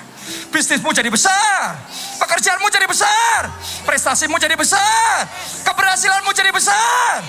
Bisnismu 0.52 0.92
jadi 0.96 1.12
besar. 1.12 1.76
Pekerjaanmu 2.20 2.68
jadi 2.72 2.88
besar. 2.88 3.52
Prestasimu 3.84 4.40
jadi 4.40 4.56
besar. 4.56 5.28
Keberhasilanmu 5.68 6.32
jadi 6.32 6.52
besar. 6.56 7.20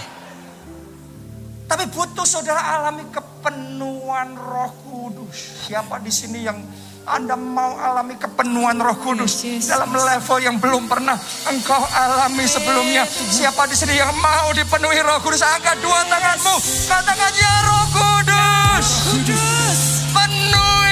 Tapi 1.67 1.89
butuh 1.89 2.29
saudara 2.29 2.61
alami 2.61 3.09
kepenuhan 3.09 4.37
roh 4.37 4.73
kudus. 4.85 5.67
Siapa 5.67 5.99
di 6.05 6.13
sini 6.13 6.45
yang 6.45 6.61
anda 7.03 7.35
mau 7.35 7.75
alami 7.75 8.15
kepenuhan 8.15 8.79
roh 8.79 8.95
kudus 9.03 9.43
dalam 9.67 9.91
level 9.91 10.39
yang 10.39 10.57
belum 10.63 10.87
pernah 10.87 11.19
engkau 11.51 11.83
alami 11.91 12.47
sebelumnya. 12.47 13.03
Siapa 13.09 13.67
di 13.67 13.75
sini 13.75 13.99
yang 13.99 14.15
mau 14.23 14.55
dipenuhi 14.55 15.03
roh 15.03 15.19
kudus? 15.19 15.43
Angkat 15.43 15.83
dua 15.83 16.01
tanganmu. 16.07 16.55
Katakan 16.87 17.33
ya 17.35 17.55
roh 17.67 17.87
kudus. 17.91 18.87
Kudus. 19.11 19.79
Penuhi 20.13 20.92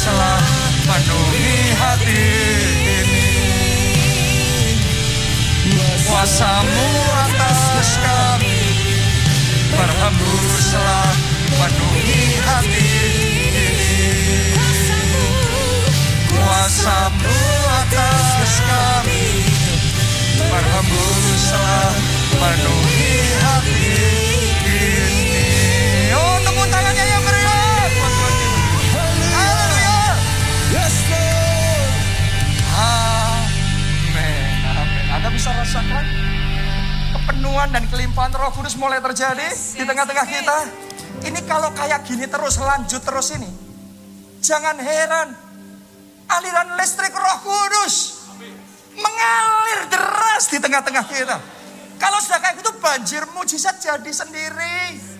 berhembuslah 0.00 0.40
penuhi 0.88 1.76
hati 1.76 2.24
ini 2.88 3.28
kuasamu 6.08 6.88
atas 7.20 8.00
kami. 8.00 8.60
Berhembuslah 9.76 11.12
penuhi 11.52 12.40
hati 12.48 12.88
ini. 13.44 13.72
Kuasamu 16.32 17.36
atas 17.84 18.52
kami. 18.64 19.24
Berhembuslah 20.40 21.92
penuhi 22.40 22.99
kepenuhan 37.50 37.74
dan 37.74 37.84
kelimpahan 37.90 38.30
Roh 38.30 38.54
Kudus 38.54 38.78
mulai 38.78 39.02
terjadi 39.02 39.50
di 39.50 39.82
tengah-tengah 39.82 40.22
kita. 40.22 40.58
Ini 41.26 41.40
kalau 41.50 41.74
kayak 41.74 42.06
gini 42.06 42.30
terus 42.30 42.62
lanjut 42.62 43.02
terus 43.02 43.34
ini, 43.34 43.50
jangan 44.38 44.78
heran 44.78 45.34
aliran 46.30 46.78
listrik 46.78 47.10
Roh 47.10 47.38
Kudus 47.42 48.22
mengalir 48.94 49.82
deras 49.90 50.46
di 50.46 50.62
tengah-tengah 50.62 51.04
kita. 51.10 51.36
Kalau 51.98 52.22
sudah 52.22 52.38
kayak 52.38 52.62
gitu 52.62 52.70
banjir 52.78 53.26
mujizat 53.34 53.82
jadi 53.82 54.12
sendiri. 54.14 55.10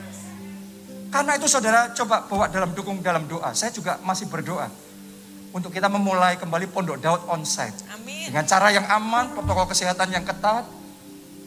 Karena 1.11 1.35
itu 1.35 1.51
saudara 1.51 1.91
coba 1.91 2.31
bawa 2.31 2.47
dalam 2.47 2.71
dukung 2.79 3.03
dalam 3.03 3.27
doa. 3.27 3.51
Saya 3.59 3.75
juga 3.75 3.99
masih 4.07 4.31
berdoa 4.31 4.71
untuk 5.51 5.75
kita 5.75 5.91
memulai 5.91 6.39
kembali 6.39 6.71
Pondok 6.71 7.03
Daud 7.03 7.27
onsite. 7.27 7.75
Amin. 7.91 8.31
Dengan 8.31 8.47
cara 8.47 8.71
yang 8.71 8.87
aman, 8.87 9.35
protokol 9.35 9.67
kesehatan 9.67 10.15
yang 10.15 10.23
ketat. 10.23 10.80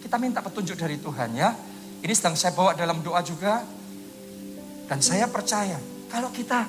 Kita 0.04 0.20
minta 0.20 0.44
petunjuk 0.44 0.76
dari 0.76 1.00
Tuhan 1.00 1.32
ya. 1.32 1.56
Ini 2.04 2.12
sedang 2.12 2.36
saya 2.36 2.52
bawa 2.52 2.76
dalam 2.76 3.00
doa 3.00 3.24
juga. 3.24 3.64
Dan 4.84 5.00
saya 5.00 5.32
percaya 5.32 5.80
kalau 6.12 6.28
kita 6.28 6.68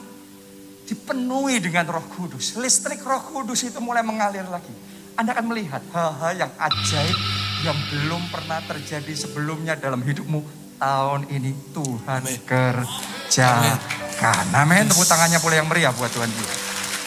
dipenuhi 0.87 1.59
dengan 1.59 1.91
roh 1.91 2.07
kudus. 2.15 2.55
Listrik 2.55 3.03
roh 3.03 3.19
kudus 3.19 3.67
itu 3.67 3.83
mulai 3.83 4.07
mengalir 4.07 4.47
lagi. 4.47 4.71
Anda 5.19 5.35
akan 5.35 5.51
melihat 5.51 5.83
hal-hal 5.91 6.47
yang 6.47 6.53
ajaib 6.55 7.19
yang 7.67 7.79
belum 7.91 8.23
pernah 8.31 8.63
terjadi 8.63 9.11
sebelumnya 9.19 9.75
dalam 9.75 9.99
hidupmu. 9.99 10.63
Tahun 10.75 11.31
ini 11.31 11.55
Tuhan 11.71 12.23
Amin. 12.23 12.39
kerjakan. 12.45 14.47
Amin. 14.53 14.85
Tepuk 14.91 15.07
tangannya 15.07 15.39
pula 15.43 15.55
yang 15.59 15.69
meriah 15.71 15.95
buat 15.95 16.11
Tuhan 16.11 16.31
kita. 16.31 16.55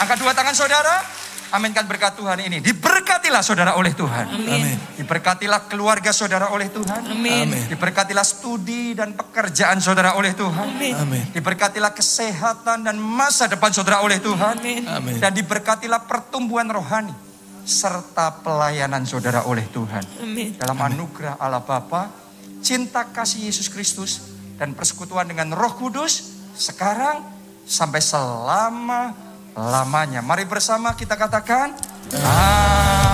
Angkat 0.04 0.18
dua 0.24 0.32
tangan 0.36 0.56
saudara. 0.56 1.17
Aminkan 1.48 1.88
berkat 1.88 2.20
Tuhan 2.20 2.44
ini. 2.44 2.60
Diberkatilah 2.60 3.40
saudara 3.40 3.80
oleh 3.80 3.96
Tuhan. 3.96 4.26
Amin. 4.28 4.76
Diberkatilah 5.00 5.72
keluarga 5.72 6.12
saudara 6.12 6.52
oleh 6.52 6.68
Tuhan. 6.68 7.08
Amin. 7.08 7.48
Amin. 7.48 7.64
Diberkatilah 7.72 8.26
studi 8.28 8.92
dan 8.92 9.16
pekerjaan 9.16 9.80
saudara 9.80 10.20
oleh 10.20 10.36
Tuhan. 10.36 10.76
Amin. 10.76 10.94
Amin. 10.96 11.24
Diberkatilah 11.32 11.96
kesehatan 11.96 12.84
dan 12.84 13.00
masa 13.00 13.48
depan 13.48 13.72
saudara 13.72 14.04
oleh 14.04 14.20
Tuhan. 14.20 14.60
Amin. 14.60 14.84
Amin. 14.92 15.24
Dan 15.24 15.32
diberkatilah 15.32 16.04
pertumbuhan 16.04 16.68
rohani 16.68 17.16
serta 17.64 18.44
pelayanan 18.44 19.08
saudara 19.08 19.48
oleh 19.48 19.64
Tuhan. 19.72 20.04
Amin. 20.20 20.60
Dalam 20.60 20.76
anugerah 20.84 21.40
Allah 21.40 21.64
Bapa, 21.64 22.12
cinta 22.60 23.08
kasih 23.08 23.48
Yesus 23.48 23.72
Kristus 23.72 24.36
dan 24.60 24.76
persekutuan 24.76 25.28
dengan 25.32 25.56
Roh 25.56 25.76
Kudus 25.80 26.36
sekarang 26.60 27.24
sampai 27.64 28.00
selama 28.04 29.27
lamanya. 29.58 30.22
Mari 30.22 30.46
bersama 30.46 30.94
kita 30.94 31.18
katakan, 31.18 31.74
Amin. 32.14 33.07